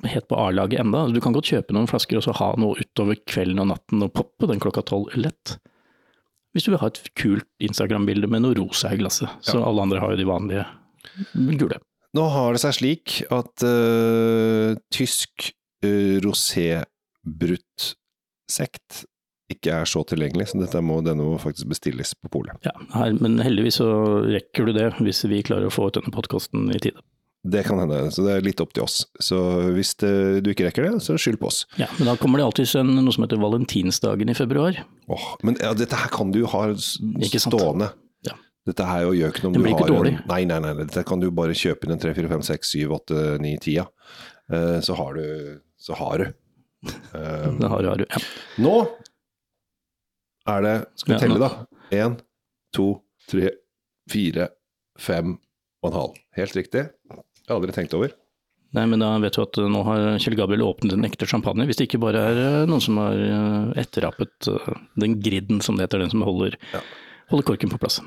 helt 0.08 0.28
på 0.30 0.38
A-laget 0.40 0.80
enda. 0.80 1.06
Du 1.12 1.20
kan 1.24 1.34
godt 1.36 1.50
kjøpe 1.52 1.76
noen 1.76 1.88
flasker 1.90 2.16
og 2.20 2.24
så 2.24 2.34
ha 2.40 2.54
noe 2.60 2.80
utover 2.80 3.20
kvelden 3.28 3.60
og 3.60 3.68
natten 3.74 4.04
og 4.06 4.14
poppe 4.16 4.48
den 4.48 4.60
klokka 4.64 4.86
tolv 4.88 5.12
lett. 5.20 5.58
Hvis 6.56 6.64
du 6.64 6.72
vil 6.72 6.80
ha 6.80 6.88
et 6.88 7.02
kult 7.20 7.44
Instagram-bilde 7.60 8.30
med 8.32 8.46
noe 8.46 8.56
rosa 8.56 8.94
i 8.96 9.00
glasset. 9.02 9.28
Så 9.44 9.60
alle 9.60 9.84
andre 9.84 10.00
har 10.00 10.14
jo 10.16 10.20
de 10.22 10.28
vanlige 10.28 10.64
gule. 11.34 11.80
Nå 12.18 12.24
har 12.34 12.54
det 12.56 12.62
seg 12.64 12.74
slik 12.78 13.06
at 13.34 13.64
uh, 13.68 14.70
tysk 14.94 15.50
øh, 15.86 16.18
rosébrutt-sekt 16.24 18.90
ikke 19.52 19.72
er 19.80 19.86
så 19.88 20.02
tilgjengelig, 20.08 20.50
så 20.52 20.60
dette 20.60 20.82
må, 20.84 20.98
denne 21.06 21.24
må 21.24 21.38
faktisk 21.40 21.70
bestilles 21.72 22.12
på 22.20 22.28
polet. 22.34 22.56
Ja, 22.68 22.74
her, 22.98 23.14
men 23.16 23.38
heldigvis 23.40 23.78
så 23.80 23.88
rekker 24.28 24.68
du 24.68 24.74
det 24.76 24.90
hvis 25.00 25.24
vi 25.32 25.40
klarer 25.48 25.70
å 25.70 25.74
få 25.74 25.88
ut 25.88 25.96
denne 26.00 26.12
podkasten 26.12 26.68
i 26.76 26.80
tide. 26.84 27.00
Det 27.48 27.62
kan 27.64 27.80
hende, 27.80 28.12
så 28.12 28.26
det 28.26 28.32
er 28.34 28.44
litt 28.44 28.60
opp 28.60 28.74
til 28.76 28.84
oss. 28.84 29.06
Så 29.24 29.38
hvis 29.72 29.94
det, 30.02 30.42
du 30.44 30.50
ikke 30.52 30.66
rekker 30.68 30.84
det, 30.84 31.00
så 31.06 31.16
skyld 31.22 31.40
på 31.40 31.48
oss. 31.48 31.62
Ja, 31.80 31.88
Men 32.00 32.10
da 32.10 32.18
kommer 32.20 32.38
det 32.42 32.48
alltid 32.50 32.68
en, 32.82 32.92
noe 33.06 33.14
som 33.16 33.24
heter 33.24 33.40
valentinsdagen 33.40 34.30
i 34.34 34.36
februar. 34.36 34.82
Åh, 35.08 35.28
men 35.48 35.56
ja, 35.64 35.72
dette 35.78 35.96
her 35.96 36.12
kan 36.12 36.34
du 36.36 36.42
ha 36.50 36.62
Ikke 36.74 37.40
sant? 37.40 37.56
stående. 37.56 37.88
Dette 38.68 38.84
her 38.88 39.06
jo 39.08 39.14
gjør 39.16 39.32
ikke 39.34 39.44
noe 39.46 39.52
om 39.54 39.64
du 39.64 39.70
har. 39.72 40.08
En, 40.12 40.18
nei, 40.28 40.42
nei, 40.50 40.58
nei, 40.64 40.74
dette 40.82 41.04
kan 41.08 41.22
du 41.24 41.30
bare 41.32 41.56
kjøpe 41.56 41.88
inn 41.88 41.96
en 41.96 42.02
3, 42.04 42.12
4, 42.18 42.28
5, 42.36 42.44
6, 42.50 42.74
7, 42.76 42.82
8, 43.00 43.22
9, 43.44 43.54
10, 43.64 43.76
ja. 43.78 43.86
Eh, 44.52 44.78
så 44.84 44.98
har 45.00 45.16
du. 45.20 45.62
Så 45.80 45.96
har 46.00 46.24
du. 46.24 46.28
Eh, 46.88 47.48
Det 47.58 47.68
har, 47.72 47.84
har 47.90 47.98
du. 47.98 48.04
Ja. 48.06 48.20
nå 48.62 48.74
er 50.48 50.62
det 50.64 50.76
Skal 51.02 51.10
vi 51.12 51.16
Ja, 51.16 51.22
telle, 51.24 51.40
da? 51.42 51.50
Én, 51.98 52.14
to, 52.76 52.86
tre, 53.32 53.50
fire, 54.12 54.50
fem 55.02 55.34
og 55.82 55.90
en 55.90 55.98
halv. 55.98 56.20
Helt 56.38 56.56
riktig. 56.60 56.84
Jeg 57.10 57.50
har 57.50 57.58
aldri 57.58 57.74
tenkt 57.76 57.96
over. 57.98 58.14
Nei, 58.78 58.84
men 58.92 59.00
da 59.02 59.10
vet 59.24 59.36
du 59.36 59.42
at 59.42 59.58
nå 59.72 59.82
har 59.88 60.06
Kjell 60.22 60.36
Gabriel 60.38 60.66
åpnet 60.68 60.94
en 60.94 61.08
ekte 61.08 61.26
champagne, 61.28 61.66
hvis 61.68 61.80
det 61.80 61.88
ikke 61.90 62.02
bare 62.04 62.22
er 62.30 62.40
eh, 62.44 62.62
noen 62.70 62.84
som 62.84 63.00
har 63.02 63.18
etterrappet 63.80 64.50
den 65.00 65.18
griden, 65.24 65.62
som 65.66 65.80
det 65.80 65.88
heter, 65.88 66.04
den 66.06 66.12
som 66.14 66.24
holder, 66.28 66.60
Ja. 66.76 66.84
holder 67.32 67.48
korken 67.54 67.72
på 67.74 67.80
plass. 67.82 68.02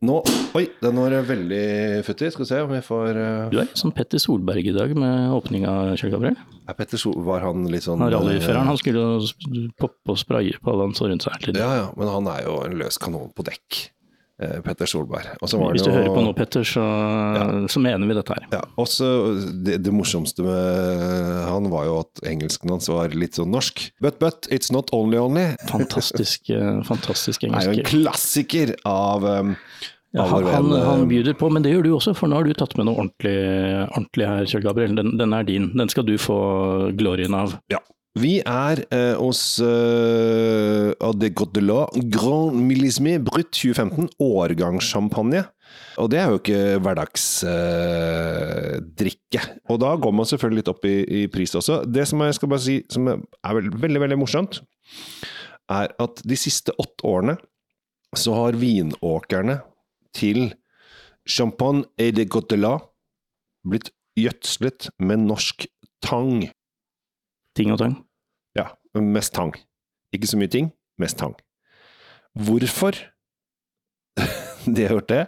Nå 0.00 0.22
Oi, 0.56 0.62
den 0.80 0.96
var 0.96 1.12
veldig 1.28 1.64
futtig. 2.06 2.30
Skal 2.32 2.42
vi 2.46 2.48
se 2.48 2.60
om 2.64 2.70
vi 2.72 2.80
får 2.82 3.18
uh... 3.20 3.50
Du 3.52 3.58
er 3.60 3.68
som 3.76 3.92
Petter 3.92 4.18
Solberg 4.22 4.64
i 4.64 4.72
dag 4.72 4.94
med 4.96 5.34
åpning 5.36 5.66
av 5.68 5.92
Kjell 6.00 6.14
Gabriel. 6.14 6.38
Er 6.64 6.76
Petter 6.78 7.00
Sol 7.00 7.20
Var 7.26 7.44
han 7.44 7.68
litt 7.70 7.84
sånn 7.84 8.00
Han 8.00 8.10
Rallyføreren, 8.14 8.64
eh, 8.64 8.70
han 8.70 8.80
skulle 8.80 9.04
jo 9.04 9.66
poppe 9.78 10.14
og 10.14 10.18
spraye 10.18 10.56
på 10.56 10.72
alle 10.72 10.88
han 10.88 10.96
så 10.96 11.10
rundt 11.10 11.26
seg. 11.28 11.50
Ja, 11.52 11.68
ja, 11.82 11.86
men 12.00 12.08
han 12.08 12.30
er 12.32 12.46
jo 12.48 12.56
en 12.64 12.78
løs 12.80 12.96
kanon 13.02 13.28
på 13.36 13.44
dekk. 13.46 13.82
Eh, 14.40 14.58
Petter 14.66 14.90
Solberg. 14.90 15.30
Var 15.40 15.74
Hvis 15.74 15.84
du 15.84 15.90
noe... 15.90 15.96
hører 15.98 16.12
på 16.16 16.24
nå, 16.26 16.34
Petter, 16.38 16.66
så, 16.66 16.86
så 17.70 17.82
mener 17.82 18.08
vi 18.10 18.18
dette 18.18 18.36
her. 18.36 18.48
Ja, 18.56 18.62
også 18.80 19.10
det, 19.66 19.80
det 19.84 19.94
morsomste 19.94 20.46
med 20.46 21.46
han 21.50 21.68
var 21.72 21.86
jo 21.88 21.98
at 22.04 22.24
engelsken 22.28 22.72
hans 22.72 22.88
var 22.90 23.12
litt 23.16 23.38
sånn 23.38 23.52
norsk. 23.52 23.86
But, 24.02 24.20
but, 24.22 24.48
it's 24.52 24.72
not 24.74 24.92
only 24.96 25.20
only. 25.20 25.48
Fantastisk, 25.70 26.50
fantastisk 26.86 27.10
fantastisk 27.20 27.46
Det 27.46 27.54
er 27.54 27.70
jo 27.70 27.78
en 27.78 27.88
klassiker 27.88 28.74
av 28.88 29.24
um, 29.24 29.56
Ja, 30.12 30.24
av 30.24 30.42
han, 30.42 30.72
han, 30.72 30.72
han 30.86 31.08
byr 31.08 31.32
på, 31.38 31.50
men 31.54 31.62
det 31.62 31.70
gjør 31.74 31.86
du 31.86 31.92
også, 31.94 32.16
for 32.18 32.30
nå 32.30 32.40
har 32.40 32.48
du 32.48 32.54
tatt 32.58 32.74
med 32.78 32.88
noe 32.88 32.98
ordentlig, 32.98 33.36
ordentlig 33.94 34.26
her, 34.26 34.48
Kjell 34.50 34.64
Gabriel. 34.64 34.96
Den, 34.98 35.12
den 35.20 35.36
er 35.36 35.46
din. 35.46 35.70
Den 35.78 35.92
skal 35.92 36.06
du 36.08 36.16
få 36.18 36.38
glorien 36.98 37.36
av. 37.36 37.54
Ja. 37.70 37.78
Vi 38.18 38.40
er 38.42 38.80
eh, 38.90 39.14
hos 39.20 39.60
uh, 39.62 40.90
Ade 41.06 41.28
Godelot 41.30 41.94
Grand 42.10 42.56
Millisme 42.58 43.20
Brut 43.22 43.52
2015, 43.54 44.08
årgangssjampanje. 44.18 45.44
Og 46.02 46.08
det 46.10 46.18
er 46.18 46.26
jo 46.32 46.40
ikke 46.40 46.80
hverdagsdrikke. 46.82 49.40
og 49.70 49.78
da 49.84 49.92
går 49.94 50.12
man 50.16 50.26
selvfølgelig 50.26 50.58
litt 50.64 50.72
opp 50.72 50.82
i, 50.90 50.96
i 51.20 51.22
pris 51.30 51.54
også. 51.54 51.84
Det 51.86 52.02
som 52.10 52.18
jeg 52.26 52.34
skal 52.34 52.50
bare 52.50 52.64
si, 52.64 52.80
som 52.90 53.06
er 53.12 53.54
vel- 53.54 53.70
veldig, 53.78 54.00
veldig 54.02 54.18
morsomt, 54.18 54.58
er 55.70 55.94
at 56.02 56.18
de 56.26 56.34
siste 56.38 56.74
åtte 56.82 57.06
årene 57.06 57.36
så 58.18 58.34
har 58.34 58.58
vinåkerne 58.58 59.60
til 60.16 60.48
Champagne 61.30 61.84
et 62.00 62.16
de 62.16 62.24
Godelot 62.26 62.88
blitt 63.62 63.90
gjødslet 64.18 64.88
med 64.98 65.18
norsk 65.28 65.66
tang. 66.02 66.48
Ting 67.58 67.72
og 67.74 67.80
tang. 67.82 67.96
Ja, 68.58 68.70
mest 68.94 69.34
tang. 69.36 69.54
Ikke 70.14 70.28
så 70.30 70.38
mye 70.40 70.50
ting, 70.50 70.70
mest 71.00 71.18
tang. 71.20 71.34
Hvorfor 72.38 72.96
de 74.74 74.86
har 74.86 74.94
gjort 74.96 75.10
det, 75.10 75.24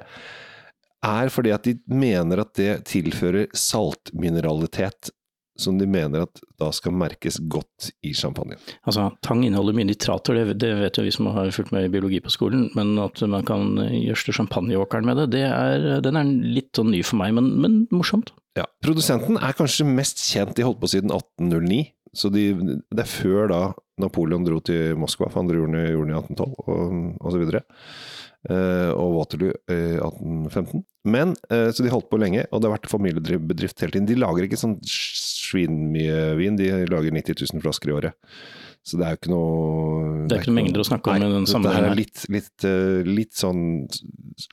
er 1.02 1.32
fordi 1.34 1.50
at 1.54 1.66
de 1.66 1.74
mener 1.90 2.44
at 2.44 2.54
det 2.58 2.84
tilfører 2.90 3.50
saltmineralitet 3.58 5.10
som 5.58 5.76
de 5.78 5.86
mener 5.86 6.24
at 6.24 6.40
da 6.60 6.70
skal 6.74 6.94
merkes 6.96 7.36
godt 7.52 7.90
i 8.06 8.14
champagnen. 8.16 8.60
Altså, 8.88 9.10
tang 9.24 9.42
inneholder 9.44 9.76
mye 9.76 9.90
nitrater, 9.90 10.38
det, 10.38 10.56
det 10.62 10.70
vet 10.78 10.98
jo 10.98 11.04
vi 11.04 11.12
som 11.14 11.28
har 11.34 11.50
fulgt 11.54 11.74
med 11.74 11.86
i 11.86 11.92
biologi 11.92 12.22
på 12.24 12.32
skolen, 12.32 12.68
men 12.76 12.94
at 13.02 13.20
man 13.28 13.44
kan 13.46 13.76
gjødsle 13.76 14.36
champagneåkeren 14.38 15.08
med 15.08 15.20
det, 15.22 15.28
det 15.36 15.44
er, 15.50 15.88
den 16.04 16.18
er 16.18 16.30
litt 16.56 16.72
sånn 16.78 16.92
ny 16.94 17.02
for 17.06 17.20
meg, 17.20 17.34
men, 17.36 17.52
men 17.62 17.82
morsomt. 17.92 18.32
Ja, 18.58 18.66
Produsenten 18.84 19.38
er 19.40 19.56
kanskje 19.56 19.88
mest 19.88 20.24
kjent, 20.24 20.56
de 20.56 20.66
holdt 20.66 20.80
på 20.82 20.90
siden 20.92 21.12
1809. 21.12 21.84
Så 22.16 22.28
de, 22.32 22.50
det 22.92 23.04
er 23.04 23.08
før 23.08 23.48
da 23.48 23.60
Napoleon 24.02 24.44
dro 24.44 24.58
til 24.64 24.96
Moskva, 25.00 25.30
for 25.30 25.40
han 25.40 25.52
gjorde 25.52 25.72
den 25.72 26.10
i 26.12 26.16
1812 26.16 26.58
og, 26.66 26.96
og 27.22 27.32
så 27.32 27.40
videre. 27.40 27.62
Eh, 28.50 28.90
og 28.98 29.14
Waterloo 29.16 29.52
i 29.70 29.78
1815. 30.00 30.82
Men, 31.08 31.36
eh, 31.48 31.68
så 31.70 31.84
de 31.84 31.92
holdt 31.92 32.10
på 32.10 32.18
lenge, 32.20 32.44
og 32.50 32.60
det 32.60 32.68
har 32.68 32.76
vært 32.76 32.90
familiebedrift 32.90 33.84
hele 33.84 33.94
tiden. 33.94 34.08
De 34.10 34.18
lager 34.18 34.48
ikke 34.48 34.58
sånn 34.60 34.76
svinmye 34.82 36.32
vin, 36.40 36.58
de 36.58 36.72
lager 36.90 37.14
90 37.14 37.46
000 37.54 37.62
flasker 37.64 37.92
i 37.92 37.96
året. 38.00 38.34
Så 38.82 38.98
det 38.98 39.06
er 39.06 39.14
jo 39.14 39.20
ikke 39.20 39.30
noe 39.30 40.24
Det 40.26 40.34
er 40.34 40.40
ikke 40.42 40.50
noe 40.50 40.58
mengder 40.58 40.82
å 40.82 40.88
snakke 40.88 41.12
om 41.12 41.20
Nei, 41.22 41.28
i 41.28 41.34
den 41.36 41.46
sammenhengen 41.46 41.84
er 41.86 41.92
her. 41.92 42.00
litt, 42.00 42.24
litt, 42.34 42.64
eh, 42.66 43.06
litt 43.06 43.36
sånn 43.38 43.62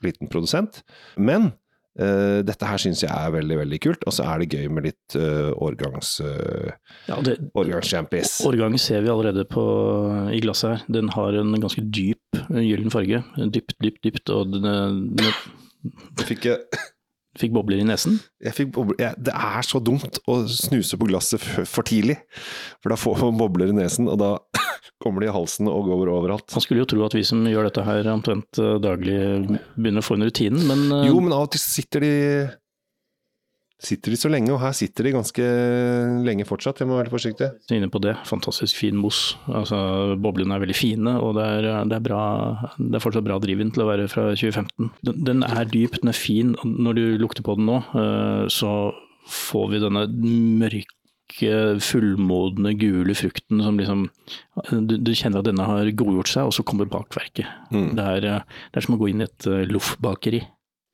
liten 0.06 0.30
produsent. 0.30 0.84
Men 1.18 1.50
eh, 1.98 2.40
dette 2.46 2.68
her 2.68 2.80
syns 2.82 3.02
jeg 3.02 3.10
er 3.10 3.32
veldig, 3.34 3.56
veldig 3.62 3.80
kult. 3.82 4.04
Og 4.06 4.14
så 4.14 4.26
er 4.28 4.42
det 4.42 4.50
gøy 4.54 4.68
med 4.72 4.86
litt 4.90 5.16
uh, 5.18 5.50
årgangs, 5.56 6.12
uh, 6.24 6.70
Ja, 7.08 7.18
det, 7.24 7.38
årgangschampis. 7.58 8.38
Årgang 8.46 8.78
ser 8.80 9.02
vi 9.04 9.12
allerede 9.12 9.46
på, 9.48 9.64
i 10.34 10.40
glasset 10.44 10.70
her. 10.74 10.86
Den 11.00 11.10
har 11.16 11.40
en 11.40 11.56
ganske 11.60 11.82
dyp 11.82 12.40
gyllen 12.50 12.92
farge. 12.92 13.24
Dypt, 13.40 13.76
dypt, 13.82 14.02
dypt. 14.06 14.32
Og 14.34 14.54
den, 14.54 15.12
den 15.18 15.34
Fikk 16.28 16.44
jeg, 16.44 16.80
fikk 17.40 17.54
bobler 17.56 17.80
i 17.80 17.86
nesen. 17.88 18.18
jeg 18.44 18.52
fikk 18.56 18.74
bobler. 18.76 18.98
Ja, 19.00 19.12
det 19.16 19.32
er 19.32 19.64
så 19.64 19.80
dumt 19.80 20.18
å 20.28 20.42
snuse 20.50 20.98
på 21.00 21.08
glasset 21.08 21.40
for 21.40 21.86
tidlig. 21.86 22.18
For 22.82 22.92
da 22.92 22.98
får 23.00 23.22
man 23.24 23.40
bobler 23.40 23.72
i 23.72 23.78
nesen, 23.78 24.10
og 24.12 24.20
da 24.20 24.34
kommer 25.00 25.24
de 25.24 25.30
i 25.30 25.34
halsen 25.34 25.68
og 25.70 25.88
går 25.88 26.12
overalt. 26.12 26.48
Man 26.54 26.64
skulle 26.64 26.84
jo 26.84 26.88
tro 26.92 27.04
at 27.06 27.16
vi 27.16 27.24
som 27.26 27.42
gjør 27.48 27.70
dette 27.70 27.84
her 27.86 28.08
omtrent 28.12 28.60
eh, 28.60 28.78
daglig, 28.82 29.18
begynner 29.76 30.04
å 30.04 30.06
få 30.06 30.18
en 30.18 30.26
rutinen, 30.28 30.64
men 30.68 30.88
eh, 30.92 31.06
Jo, 31.10 31.20
men 31.24 31.36
av 31.36 31.48
og 31.48 31.54
til 31.54 31.64
sitter 31.64 32.06
de 32.06 32.16
Sitter 33.80 34.12
de 34.12 34.16
så 34.20 34.28
lenge, 34.28 34.50
og 34.52 34.60
her 34.60 34.74
sitter 34.76 35.06
de 35.06 35.14
ganske 35.14 35.44
lenge 36.26 36.44
fortsatt. 36.44 36.82
Jeg 36.82 36.88
må 36.90 36.98
være 36.98 37.12
forsiktig. 37.14 37.46
er 37.48 37.78
inne 37.78 37.88
på 37.88 38.02
det, 38.04 38.12
fantastisk 38.28 38.76
fin 38.76 38.98
mos. 39.00 39.38
Altså, 39.48 39.78
boblene 40.20 40.52
er 40.52 40.60
veldig 40.60 40.76
fine, 40.76 41.14
og 41.16 41.38
det 41.38 41.46
er, 41.48 41.68
det 41.88 41.96
er, 41.96 42.04
bra, 42.04 42.20
det 42.76 42.98
er 42.98 43.00
fortsatt 43.00 43.24
bra 43.24 43.38
drivvin 43.40 43.72
til 43.72 43.86
å 43.86 43.88
være 43.88 44.10
fra 44.12 44.26
2015. 44.34 44.90
Den, 45.08 45.24
den 45.24 45.46
er 45.48 45.64
dyp, 45.64 45.96
den 46.02 46.12
er 46.12 46.18
fin. 46.18 46.52
Når 46.60 46.98
du 46.98 47.04
lukter 47.24 47.46
på 47.46 47.56
den 47.56 47.70
nå, 47.70 47.80
eh, 47.96 48.44
så 48.52 48.74
får 49.32 49.72
vi 49.72 49.80
denne 49.86 50.04
mørke, 50.60 50.99
fullmodne, 51.84 52.74
gule 52.78 53.14
frukten 53.16 53.62
som 53.64 53.78
liksom 53.80 54.06
du, 54.68 54.96
du 54.98 55.12
kjenner 55.16 55.40
at 55.40 55.48
denne 55.48 55.66
har 55.66 55.90
godgjort 55.96 56.30
seg, 56.30 56.48
og 56.48 56.54
så 56.56 56.64
kommer 56.66 56.90
bakverket. 56.90 57.48
Mm. 57.72 57.92
Det, 57.96 58.06
er, 58.16 58.28
eh, 58.28 58.62
det 58.70 58.80
er 58.80 58.86
som 58.86 58.96
å 58.96 59.00
gå 59.00 59.10
inn 59.10 59.24
i 59.24 59.28
et 59.28 59.48
eh, 59.50 59.66
loffbakeri. 59.70 60.42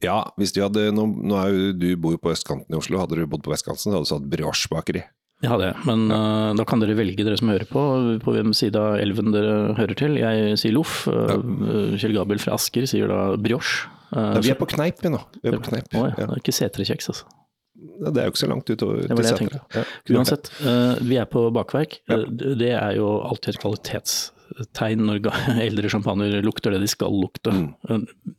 Ja, 0.04 0.20
hvis 0.36 0.52
du 0.52 0.60
hadde 0.60 0.90
Nå, 0.92 1.06
nå 1.24 1.36
er 1.40 1.52
jo 1.54 1.68
du 1.72 1.86
bor 1.96 2.12
jo 2.12 2.20
på 2.20 2.32
østkanten 2.34 2.74
i 2.74 2.78
Oslo. 2.78 3.00
Hadde 3.00 3.16
du 3.16 3.24
bodd 3.30 3.44
på 3.46 3.52
vestkanten, 3.54 3.94
hadde 3.94 4.04
du 4.04 4.10
satt 4.12 4.28
brioche-bakeri. 4.32 5.06
Jeg 5.44 5.52
hadde 5.52 5.68
det, 5.68 5.84
men 5.84 6.06
uh, 6.08 6.54
da 6.56 6.64
kan 6.68 6.80
dere 6.80 6.94
velge, 6.96 7.20
dere 7.20 7.36
som 7.36 7.50
hører 7.52 7.68
på, 7.68 7.80
på 8.24 8.32
hvem 8.32 8.54
side 8.56 8.80
av 8.80 8.96
elven 9.02 9.34
dere 9.34 9.74
hører 9.76 9.98
til. 9.98 10.16
Jeg 10.16 10.54
sier 10.62 10.72
loff. 10.72 11.02
Uh, 11.08 11.92
Kjell 12.00 12.16
Gabel 12.16 12.40
fra 12.40 12.54
Asker 12.56 12.88
sier 12.88 13.12
da 13.12 13.20
brioche. 13.40 13.90
Uh, 14.14 14.38
vi 14.40 14.52
er 14.54 14.56
på 14.56 14.68
kneip, 14.72 15.02
vi 15.04 15.12
nå. 15.12 15.20
Vi 15.42 15.50
er 15.50 15.58
på 15.58 15.68
kneip. 15.68 15.92
Å. 15.92 16.06
Ja. 16.08 16.14
Det 16.22 16.28
er 16.30 16.40
ikke 16.40 16.56
setrekjeks, 16.56 17.12
altså. 17.12 17.28
Det 17.76 18.20
er 18.20 18.26
jo 18.28 18.32
ikke 18.34 18.42
så 18.44 18.48
langt 18.50 18.70
utover 18.70 19.02
Det 19.02 19.16
var 19.16 19.22
det 19.24 19.30
jeg 19.32 19.38
tenkte. 19.42 19.60
Ja. 19.74 19.84
Uansett, 20.16 20.50
eh, 20.62 20.94
vi 21.08 21.16
er 21.20 21.28
på 21.30 21.46
bakverk. 21.54 21.98
Ja. 22.08 22.18
Eh, 22.22 22.54
Det 22.60 22.72
er 22.76 22.96
jo 22.98 23.08
alltid 23.26 23.54
et 23.54 23.60
kvalitetstegn 23.62 25.04
når 25.08 25.30
eldre 25.68 25.88
champagner 25.92 26.40
lukter 26.44 26.74
det 26.76 26.80
de 26.84 26.90
skal 26.92 27.12
lukte. 27.12 27.52
Mm. 27.52 27.68
Eh, 27.88 28.34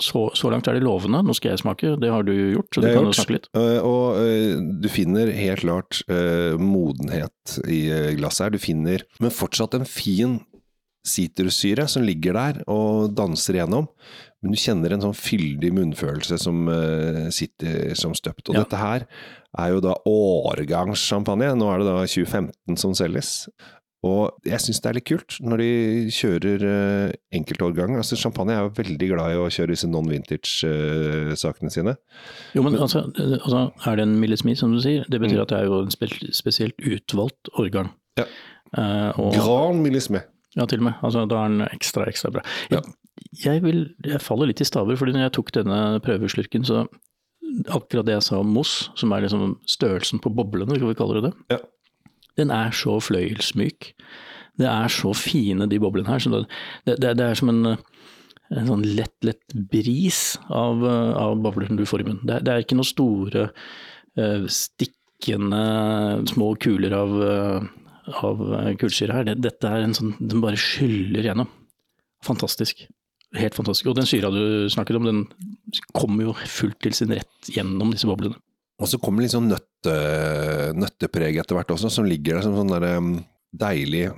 Så, 0.00 0.30
så 0.34 0.48
langt 0.50 0.66
er 0.66 0.78
det 0.78 0.82
lovende. 0.82 1.20
Nå 1.22 1.34
skal 1.36 1.50
jeg 1.52 1.60
smake, 1.60 1.90
det 2.00 2.08
har 2.10 2.22
du 2.24 2.32
gjort, 2.32 2.70
så 2.72 2.80
du 2.80 2.86
kan 2.88 2.94
jo 2.96 3.10
gjort. 3.10 3.18
snakke 3.18 3.34
litt. 3.36 3.48
Og 3.84 4.80
du 4.80 4.88
finner 4.88 5.28
helt 5.36 5.60
klart 5.60 6.00
modenhet 6.58 7.58
i 7.68 7.82
glasset 8.16 8.46
her. 8.46 8.54
Du 8.56 8.58
finner, 8.64 9.04
men 9.20 9.30
fortsatt 9.30 9.74
en 9.76 9.84
fin 9.84 10.38
sitrussyre 11.04 11.84
som 11.86 12.02
ligger 12.02 12.32
der 12.32 12.62
og 12.66 13.12
danser 13.14 13.58
igjennom. 13.58 13.90
Men 14.44 14.52
du 14.52 14.60
kjenner 14.60 14.92
en 14.92 15.04
sånn 15.06 15.16
fyldig 15.16 15.70
munnfølelse 15.72 16.36
som 16.42 16.66
uh, 16.68 17.30
sitter 17.32 17.94
som 17.96 18.12
støpt. 18.16 18.50
Og 18.50 18.58
Ja. 18.58 18.64
dette 18.66 18.80
her 18.80 19.06
er 19.56 19.70
jo 19.72 19.80
da 19.80 19.94
årgangssjampanje. 20.04 21.54
Nå 21.56 21.70
er 21.70 21.80
det 21.80 21.86
da 21.88 22.02
2015 22.04 22.76
som 22.80 22.92
selges. 22.98 23.46
Og 24.04 24.36
jeg 24.44 24.60
syns 24.60 24.82
det 24.84 24.90
er 24.90 24.96
litt 24.98 25.06
kult 25.08 25.38
når 25.40 25.62
de 25.62 25.68
kjører 26.12 26.64
uh, 26.68 27.14
enkeltårgang. 27.32 27.94
Altså, 27.96 28.18
champagne 28.20 28.52
er 28.52 28.66
jo 28.66 28.74
veldig 28.76 29.08
glad 29.14 29.32
i 29.32 29.38
å 29.40 29.48
kjøre 29.48 29.72
disse 29.72 29.88
non-vintage-sakene 29.88 31.72
sine. 31.72 31.96
Jo, 32.52 32.66
men, 32.66 32.76
men 32.76 32.84
altså, 32.84 33.06
altså, 33.16 33.70
er 33.88 33.96
det 33.96 34.04
en 34.04 34.18
Millie 34.20 34.60
som 34.60 34.76
du 34.76 34.82
sier? 34.84 35.08
Det 35.08 35.22
betyr 35.22 35.40
mm. 35.40 35.44
at 35.46 35.54
det 35.54 35.62
er 35.62 35.70
jo 35.70 35.80
en 35.86 36.28
spesielt 36.36 36.84
utvalgt 36.84 37.48
årgang. 37.56 37.94
Ja. 38.20 38.28
Uh, 38.76 39.10
og, 39.22 39.32
Gran 39.38 39.80
millisme. 39.80 40.20
Ja, 40.54 40.68
til 40.68 40.84
og 40.84 40.90
med. 40.90 41.00
Altså, 41.00 41.24
da 41.30 41.40
er 41.40 41.56
den 41.56 41.64
ekstra, 41.70 42.04
ekstra 42.10 42.30
bra. 42.34 42.44
Ja. 42.74 42.84
Jeg, 43.42 43.62
vil, 43.64 43.86
jeg 44.04 44.22
faller 44.22 44.50
litt 44.50 44.62
i 44.62 44.68
staver, 44.68 44.98
fordi 45.00 45.14
når 45.16 45.26
jeg 45.26 45.34
tok 45.38 45.52
denne 45.56 45.80
prøveslurken, 46.04 46.66
så 46.66 46.84
akkurat 47.72 48.06
det 48.06 48.16
jeg 48.16 48.26
sa 48.28 48.40
om 48.42 48.52
Moss, 48.54 48.90
som 48.98 49.12
er 49.14 49.24
liksom 49.24 49.56
størrelsen 49.70 50.22
på 50.22 50.32
boblene, 50.34 50.76
skal 50.76 50.90
vi 50.90 50.98
kalle 50.98 51.22
det 51.24 51.32
ja. 51.52 51.60
den 52.40 52.52
er 52.54 52.74
så 52.74 52.96
fløyelsmyk. 53.02 53.92
Det 54.58 54.66
er 54.70 54.90
så 54.92 55.12
fine, 55.18 55.66
de 55.70 55.80
boblene 55.82 56.10
her. 56.10 56.22
Så 56.22 56.30
det, 56.32 56.98
det, 57.02 57.14
det 57.18 57.26
er 57.26 57.38
som 57.38 57.50
en, 57.50 57.74
en, 57.74 58.66
sånn 58.68 58.84
lett, 58.86 59.16
lett 59.26 59.56
bris 59.70 60.36
av, 60.48 60.84
av 60.84 61.38
boblene 61.42 61.78
du 61.78 61.86
får 61.88 62.04
i 62.04 62.08
munnen. 62.10 62.26
Det, 62.26 62.40
det, 62.46 62.52
er 62.52 62.66
ikke 62.66 62.78
noen 62.78 62.90
store, 62.90 63.48
uh, 64.20 64.46
stikkende 64.46 65.64
små 66.30 66.52
kuler 66.62 66.94
av, 66.96 67.16
uh, 67.18 68.14
av 68.22 68.44
kullsyre 68.80 69.18
her. 69.18 69.34
dette 69.34 69.70
er 69.70 69.86
en 69.86 69.96
sånn 69.96 70.14
Den 70.20 70.42
bare 70.44 70.60
skyller 70.60 71.26
gjennom. 71.26 71.50
Fantastisk. 72.24 72.86
Helt 73.34 73.56
fantastisk. 73.56 73.90
Og 73.90 73.98
den 73.98 74.08
syra 74.08 74.30
du 74.30 74.68
snakket 74.70 74.98
om, 75.00 75.08
den 75.08 75.22
kommer 75.96 76.28
jo 76.28 76.34
fullt 76.46 76.78
til 76.84 76.94
sin 76.96 77.14
rett 77.14 77.50
gjennom 77.50 77.92
disse 77.94 78.08
boblene. 78.08 78.38
Og 78.82 78.90
så 78.90 78.98
kommer 79.02 79.22
litt 79.22 79.34
sånn 79.34 79.50
nøtte, 79.50 79.94
nøttepreg 80.78 81.38
etter 81.42 81.58
hvert 81.58 81.72
også, 81.76 81.90
som 81.92 82.08
ligger 82.08 82.38
der 82.38 82.46
som 82.46 82.56
sånn 82.58 82.72
der, 82.74 82.86
um, 82.98 83.16
deilig 83.54 84.08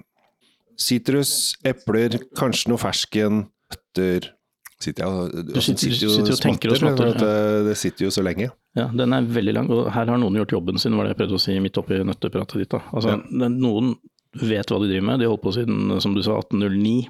Sitrus, 0.76 1.54
epler, 1.64 2.18
kanskje 2.36 2.68
noe 2.68 2.80
fersken, 2.80 3.46
nøtter 3.72 4.32
Sitter 4.76 5.06
jeg 5.06 5.44
du 5.46 5.54
sitter, 5.64 5.92
sitter, 5.96 6.10
sitter 6.12 6.34
og 6.34 6.40
tenker 6.42 6.72
og 6.74 6.76
smatter. 6.76 7.14
Det, 7.16 7.28
ja. 7.32 7.60
det 7.64 7.76
sitter 7.80 8.04
jo 8.04 8.10
så 8.12 8.20
lenge. 8.20 8.50
Ja, 8.76 8.90
den 8.92 9.14
er 9.16 9.28
veldig 9.38 9.54
lang, 9.56 9.70
og 9.72 9.86
her 9.94 10.10
har 10.12 10.20
noen 10.20 10.36
gjort 10.36 10.52
jobben 10.52 10.76
sin, 10.76 10.98
var 10.98 11.06
det 11.06 11.14
jeg 11.14 11.20
prøvde 11.22 11.38
å 11.38 11.40
si 11.40 11.54
midt 11.64 11.80
oppi 11.80 11.96
nøttepratet 12.04 12.60
ditt. 12.60 12.76
Altså, 12.76 13.14
ja. 13.16 13.48
Noen 13.48 13.94
vet 14.36 14.68
hva 14.68 14.80
de 14.82 14.90
driver 14.90 15.06
med, 15.08 15.22
de 15.22 15.24
har 15.24 15.32
holdt 15.32 15.46
på 15.46 15.54
siden, 15.56 15.94
som 16.04 16.12
du 16.12 16.20
sa, 16.20 16.36
1809. 16.42 17.08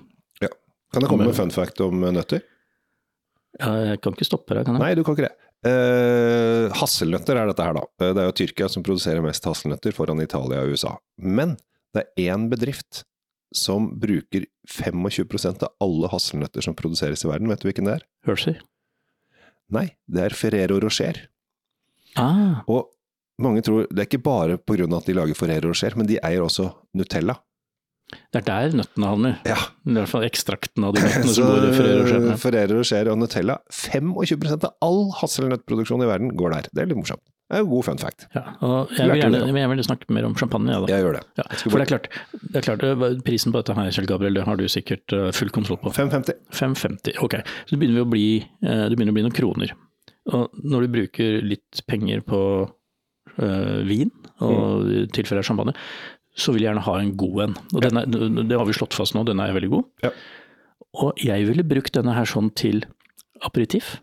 Kan 0.97 1.05
jeg 1.05 1.13
komme 1.13 1.29
med 1.29 1.37
fun 1.37 1.53
fact 1.53 1.81
om 1.85 2.05
eh, 2.07 2.15
nøtter? 2.17 2.45
Ja, 3.61 3.73
jeg 3.93 4.01
kan 4.05 4.17
ikke 4.17 4.29
stoppe 4.29 4.57
deg, 4.57 4.65
kan 4.65 4.77
jeg? 4.77 4.83
Nei, 4.83 4.95
du 4.97 5.03
kan 5.05 5.17
ikke 5.17 5.29
det. 5.29 5.35
Uh, 5.67 6.69
hasselnøtter 6.77 7.39
er 7.41 7.49
dette 7.51 7.65
her, 7.65 7.77
da. 7.77 7.83
Eh, 8.01 8.13
det 8.15 8.23
er 8.23 8.29
jo 8.31 8.37
Tyrkia 8.41 8.69
som 8.73 8.85
produserer 8.87 9.25
mest 9.25 9.45
hasselnøtter, 9.49 9.93
foran 9.97 10.23
Italia 10.25 10.63
og 10.65 10.73
USA. 10.73 10.95
Men 11.21 11.57
det 11.97 12.05
er 12.05 12.33
én 12.33 12.49
bedrift 12.53 13.03
som 13.57 13.91
bruker 14.01 14.47
25% 14.73 15.65
av 15.65 15.73
alle 15.85 16.11
hasselnøtter 16.13 16.65
som 16.65 16.77
produseres 16.77 17.25
i 17.25 17.31
verden. 17.31 17.53
Vet 17.53 17.63
du 17.63 17.69
hvilken 17.71 17.89
det 17.89 17.99
er? 17.99 18.07
Hershey? 18.29 18.59
Nei, 19.73 19.89
det 20.09 20.29
er 20.29 20.37
Ferrero 20.37 20.79
Rocher. 20.83 21.25
Ah. 22.17 22.63
Og 22.73 22.93
mange 23.43 23.61
tror 23.61 23.85
Det 23.91 24.01
er 24.01 24.09
ikke 24.09 24.25
bare 24.25 24.57
pga. 24.57 24.87
at 24.97 25.09
de 25.09 25.17
lager 25.17 25.37
Ferrero 25.37 25.69
Rocher, 25.69 25.97
men 25.97 26.07
de 26.09 26.21
eier 26.25 26.45
også 26.45 26.71
Nutella. 26.97 27.37
Det 28.07 28.38
er 28.38 28.45
der 28.47 28.75
nøttene 28.79 29.09
havner. 29.11 29.38
Ja. 29.49 29.57
I 29.87 29.95
hvert 29.97 30.11
fall 30.11 30.27
ekstrakten 30.27 30.85
av 30.87 30.95
de 30.95 31.03
nøttene 31.05 31.33
som 31.35 31.49
går 31.51 31.64
i 31.69 31.71
Ferrero. 31.75 32.35
Ferrero 32.42 32.81
Rocher 32.81 33.11
og 33.11 33.19
Nutella. 33.19 33.57
25 33.75 34.45
av 34.57 34.69
all 34.87 35.09
hasselnøttproduksjon 35.23 36.05
i 36.05 36.11
verden 36.11 36.37
går 36.38 36.55
der. 36.55 36.69
Det 36.71 36.85
er 36.85 36.92
litt 36.92 37.01
morsomt. 37.01 37.25
Det 37.47 37.61
er 37.61 37.62
jo 37.62 37.69
god 37.71 37.85
fun 37.87 38.01
fact. 38.03 38.25
Ja, 38.35 38.42
jeg 38.99 39.07
vil 39.07 39.21
gjerne 39.21 39.40
jeg 39.55 39.71
vil 39.71 39.83
snakke 39.87 40.14
mer 40.14 40.27
om 40.27 40.33
champagne. 40.38 40.73
Ja. 40.75 40.81
Jeg 40.90 41.05
gjør 41.05 41.19
det. 41.19 41.21
Ja, 41.38 41.45
for 41.61 41.79
det 41.79 41.85
er, 41.85 41.90
klart, 41.92 42.09
det 42.42 42.59
er 42.59 42.64
klart, 42.66 42.87
prisen 43.27 43.55
på 43.55 43.62
dette 43.62 43.77
her, 43.79 43.90
Kjell 43.95 44.09
Gabriel, 44.11 44.38
det 44.38 44.47
har 44.49 44.59
du 44.59 44.64
sikkert 44.71 45.14
full 45.37 45.53
kontroll 45.55 45.79
på. 45.79 45.92
5,50. 45.95 46.40
5,50, 46.51 47.21
ok. 47.23 47.38
Så 47.62 47.77
det 47.77 47.79
begynner, 47.85 48.03
å 48.03 48.11
bli, 48.11 48.27
det 48.62 48.97
begynner 48.99 49.14
å 49.14 49.19
bli 49.21 49.27
noen 49.29 49.37
kroner. 49.38 49.77
Og 50.35 50.59
når 50.66 50.87
du 50.87 50.95
bruker 50.97 51.38
litt 51.47 51.85
penger 51.87 52.25
på 52.27 52.40
øh, 52.66 53.79
vin, 53.87 54.11
og 54.42 54.90
i 54.90 55.05
tilfelle 55.14 55.45
champagne, 55.47 55.73
så 56.37 56.53
vil 56.53 56.64
jeg 56.64 56.70
gjerne 56.70 56.85
ha 56.85 56.96
en 57.01 57.12
god 57.16 57.42
en. 57.46 57.55
Og 57.72 57.85
denne, 57.85 58.03
det 58.49 58.59
har 58.59 58.68
vi 58.68 58.77
slått 58.77 58.96
fast 58.96 59.16
nå, 59.16 59.25
den 59.29 59.40
er 59.40 59.55
veldig 59.57 59.72
god. 59.72 59.87
Ja. 60.05 60.12
Og 61.03 61.20
jeg 61.20 61.46
ville 61.49 61.64
brukt 61.66 61.96
denne 61.96 62.14
her 62.16 62.29
sånn 62.29 62.51
til 62.57 62.85
aperitiff. 63.44 63.96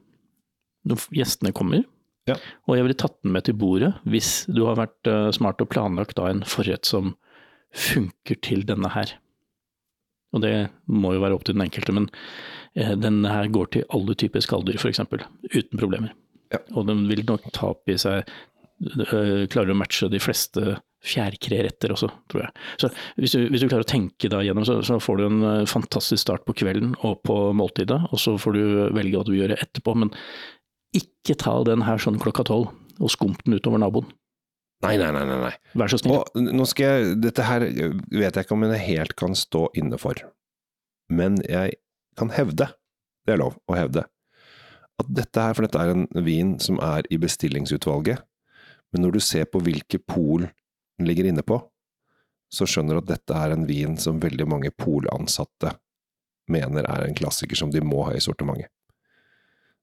Når 0.90 1.06
gjestene 1.16 1.54
kommer. 1.56 1.86
Ja. 2.28 2.38
Og 2.68 2.78
jeg 2.78 2.88
ville 2.88 3.00
tatt 3.00 3.16
den 3.24 3.34
med 3.36 3.46
til 3.48 3.56
bordet 3.60 3.92
hvis 4.08 4.46
du 4.52 4.64
har 4.68 4.78
vært 4.80 5.10
uh, 5.12 5.28
smart 5.36 5.62
og 5.64 5.70
planlagt 5.72 6.16
da 6.20 6.30
en 6.32 6.44
forrett 6.48 6.88
som 6.88 7.14
funker 7.76 8.40
til 8.46 8.64
denne 8.68 8.92
her. 8.94 9.16
Og 10.34 10.44
det 10.44 10.54
må 10.90 11.14
jo 11.14 11.22
være 11.24 11.36
opp 11.38 11.44
til 11.46 11.58
den 11.58 11.66
enkelte, 11.66 11.96
men 11.96 12.08
uh, 12.80 12.96
denne 13.00 13.32
her 13.32 13.52
går 13.54 13.74
til 13.76 13.88
alle 13.96 14.16
typer 14.20 14.44
skalldyr 14.44 14.80
f.eks. 14.80 15.04
Uten 15.04 15.82
problemer. 15.82 16.16
Ja. 16.54 16.62
Og 16.78 16.88
den 16.90 17.06
vil 17.12 17.26
nok 17.28 17.46
ta 17.56 17.74
opp 17.74 17.92
i 17.92 18.00
seg 18.00 18.24
uh, 18.24 19.44
Klarer 19.52 19.74
å 19.74 19.78
matche 19.78 20.10
de 20.12 20.22
fleste 20.24 20.78
fjærkreretter 21.04 21.92
også, 21.94 22.08
tror 22.32 22.46
jeg. 22.46 22.54
Så 22.80 22.90
hvis 23.20 23.36
du, 23.36 23.40
hvis 23.52 23.64
du, 23.64 23.68
klarer 23.68 23.86
å 23.86 23.90
tenke 23.90 24.30
deg 24.32 24.48
gjennom, 24.48 24.66
så, 24.68 24.80
så, 24.86 25.00
får 25.04 25.20
du 25.20 25.26
en 25.28 25.46
eh, 25.50 25.70
fantastisk 25.70 26.22
start 26.24 26.46
på 26.48 26.56
kvelden 26.64 26.94
og 27.04 27.20
på 27.28 27.38
måltidet, 27.58 28.00
og 28.10 28.22
så 28.22 28.38
får 28.40 28.56
du 28.56 28.64
velge 28.96 29.20
hva 29.20 29.28
du 29.28 29.34
gjør 29.36 29.56
etterpå. 29.58 29.96
Men 30.00 30.14
ikke 30.96 31.38
ta 31.40 31.58
den 31.68 31.84
her 31.88 32.00
sånn 32.02 32.22
klokka 32.22 32.46
tolv 32.48 32.72
og 33.02 33.12
skump 33.12 33.44
den 33.44 33.58
utover 33.58 33.82
naboen. 33.82 34.08
Nei, 34.84 34.98
nei, 35.00 35.12
nei. 35.16 35.24
nei. 35.40 35.54
Vær 35.80 35.92
så 35.92 36.00
snill. 36.00 36.20
Og 36.20 36.48
nå 36.60 36.66
skal 36.68 36.90
jeg, 36.90 37.20
dette 37.24 37.46
her 37.48 37.64
vet 37.64 38.36
jeg 38.36 38.44
ikke 38.44 38.56
om 38.56 38.66
jeg 38.68 38.84
helt 38.84 39.16
kan 39.20 39.36
stå 39.38 39.68
inne 39.80 40.00
for, 40.02 40.20
men 41.12 41.40
jeg 41.48 41.80
kan 42.20 42.34
hevde, 42.36 42.68
det 43.24 43.36
er 43.36 43.40
lov 43.42 43.56
å 43.72 43.78
hevde, 43.78 44.04
at 45.02 45.10
dette 45.10 45.46
her, 45.48 45.56
for 45.56 45.66
dette 45.66 45.80
er 45.80 45.94
en 45.94 46.26
vin 46.26 46.58
som 46.62 46.78
er 46.84 47.08
i 47.12 47.18
bestillingsutvalget, 47.22 48.22
men 48.94 49.06
når 49.06 49.16
du 49.16 49.24
ser 49.26 49.48
på 49.50 49.62
hvilke 49.64 49.98
pol 50.04 50.46
ligger 51.02 51.30
inne 51.30 51.46
på, 51.46 51.58
så 52.54 52.68
skjønner 52.70 53.00
du 53.00 53.04
at 53.04 53.14
dette 53.16 53.40
er 53.40 53.56
en 53.56 53.66
vin 53.66 53.98
som 53.98 54.22
veldig 54.22 54.46
mange 54.50 54.72
polansatte 54.78 55.74
mener 56.52 56.86
er 56.86 57.08
en 57.08 57.16
klassiker 57.18 57.58
som 57.58 57.72
de 57.74 57.82
må 57.82 58.04
ha 58.08 58.16
i 58.18 58.24
sortimentet. 58.24 58.70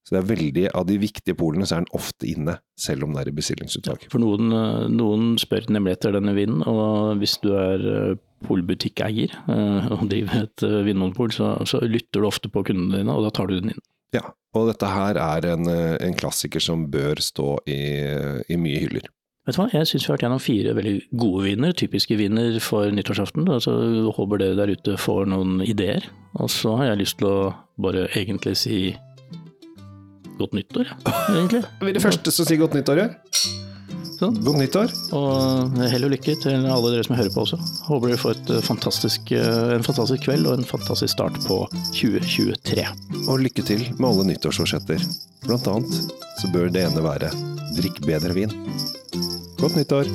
Så 0.07 0.14
det 0.14 0.20
er 0.23 0.29
veldig, 0.31 0.62
Av 0.75 0.87
de 0.88 0.96
viktige 0.99 1.37
polene 1.37 1.66
så 1.68 1.77
er 1.77 1.85
den 1.85 1.92
ofte 1.96 2.29
inne, 2.29 2.57
selv 2.81 3.05
om 3.05 3.12
den 3.12 3.20
er 3.20 3.29
i 3.29 3.37
bestillingsutvalg. 3.37 4.07
For 4.12 4.23
noen, 4.23 4.49
eh, 4.57 4.88
noen, 4.88 5.35
spør 5.38 5.68
nemlig 5.68 5.99
etter 5.99 6.16
denne 6.16 6.33
vinen, 6.37 6.64
og 6.64 7.20
hvis 7.20 7.37
du 7.44 7.53
er 7.53 7.85
eh, 7.85 8.18
polbutikkeier 8.49 9.37
eh, 9.37 9.90
og 9.92 10.07
driver 10.09 10.46
et 10.46 10.64
vinmonopol, 10.88 11.35
så, 11.37 11.53
så, 11.68 11.83
lytter 11.85 12.25
du 12.25 12.31
ofte 12.31 12.49
på 12.49 12.64
kundene 12.70 13.03
dine, 13.03 13.12
og 13.12 13.29
da 13.29 13.35
tar 13.37 13.51
du 13.51 13.59
den 13.59 13.75
inn. 13.75 13.85
Ja, 14.16 14.25
og 14.57 14.73
dette 14.73 14.88
her 14.90 15.20
er 15.20 15.46
en, 15.53 15.68
en 15.68 16.16
klassiker 16.18 16.64
som 16.64 16.88
bør 16.90 17.20
stå 17.23 17.61
i, 17.70 17.81
i 18.51 18.59
mye 18.59 18.81
hyller. 18.83 19.07
Vet 19.50 19.56
du 19.56 19.64
hva, 19.64 19.70
jeg 19.74 19.86
syns 19.90 20.04
vi 20.04 20.06
har 20.06 20.14
vært 20.14 20.22
gjennom 20.22 20.40
fire 20.44 20.72
veldig 20.78 20.92
gode 21.18 21.40
viner, 21.48 21.72
typiske 21.74 22.14
viner 22.14 22.60
for 22.62 22.92
nyttårsaften. 22.94 23.48
Altså, 23.50 23.72
håper 24.14 24.38
dere 24.38 24.54
der 24.60 24.70
ute 24.70 24.94
får 24.94 25.24
noen 25.32 25.56
ideer. 25.64 26.06
Og 26.38 26.52
så 26.54 26.76
har 26.78 26.92
jeg 26.92 27.00
lyst 27.00 27.16
til 27.18 27.26
å 27.26 27.38
bare 27.82 28.04
egentlig 28.14 28.52
si 28.60 28.76
godt 30.38 30.54
nyttår, 30.54 30.92
egentlig. 31.32 31.64
Er 31.82 31.98
de 31.98 32.04
første 32.04 32.30
som 32.30 32.46
sier 32.46 32.62
godt 32.62 32.78
nyttår, 32.78 33.02
ja. 33.02 33.08
Sånn. 34.20 34.38
Godt 34.46 34.60
nyttår. 34.60 34.94
Og 35.18 35.82
hell 35.96 36.06
og 36.06 36.14
lykke 36.14 36.36
til 36.44 36.70
alle 36.70 36.94
dere 36.94 37.08
som 37.08 37.18
hører 37.18 37.34
på 37.34 37.42
også. 37.42 37.58
Håper 37.88 38.14
dere 38.14 38.22
får 38.22 38.36
et 38.36 38.54
eh, 38.54 38.62
fantastisk, 38.70 39.34
eh, 39.34 39.74
en 39.74 39.86
fantastisk 39.90 40.28
kveld 40.28 40.46
og 40.46 40.60
en 40.60 40.70
fantastisk 40.76 41.16
start 41.16 41.42
på 41.48 41.58
2023. 41.98 42.86
Og 43.24 43.42
lykke 43.48 43.66
til 43.66 43.82
med 43.96 44.10
alle 44.12 44.30
nyttårsforsetter. 44.30 45.10
Blant 45.48 45.74
annet 45.74 46.14
så 46.38 46.54
bør 46.54 46.70
det 46.70 46.86
ene 46.86 47.02
være 47.02 47.34
drikk 47.80 48.04
bedre 48.06 48.36
vin. 48.36 48.54
Komt 49.61 49.75
niet 49.75 49.90
hoor. 49.90 50.07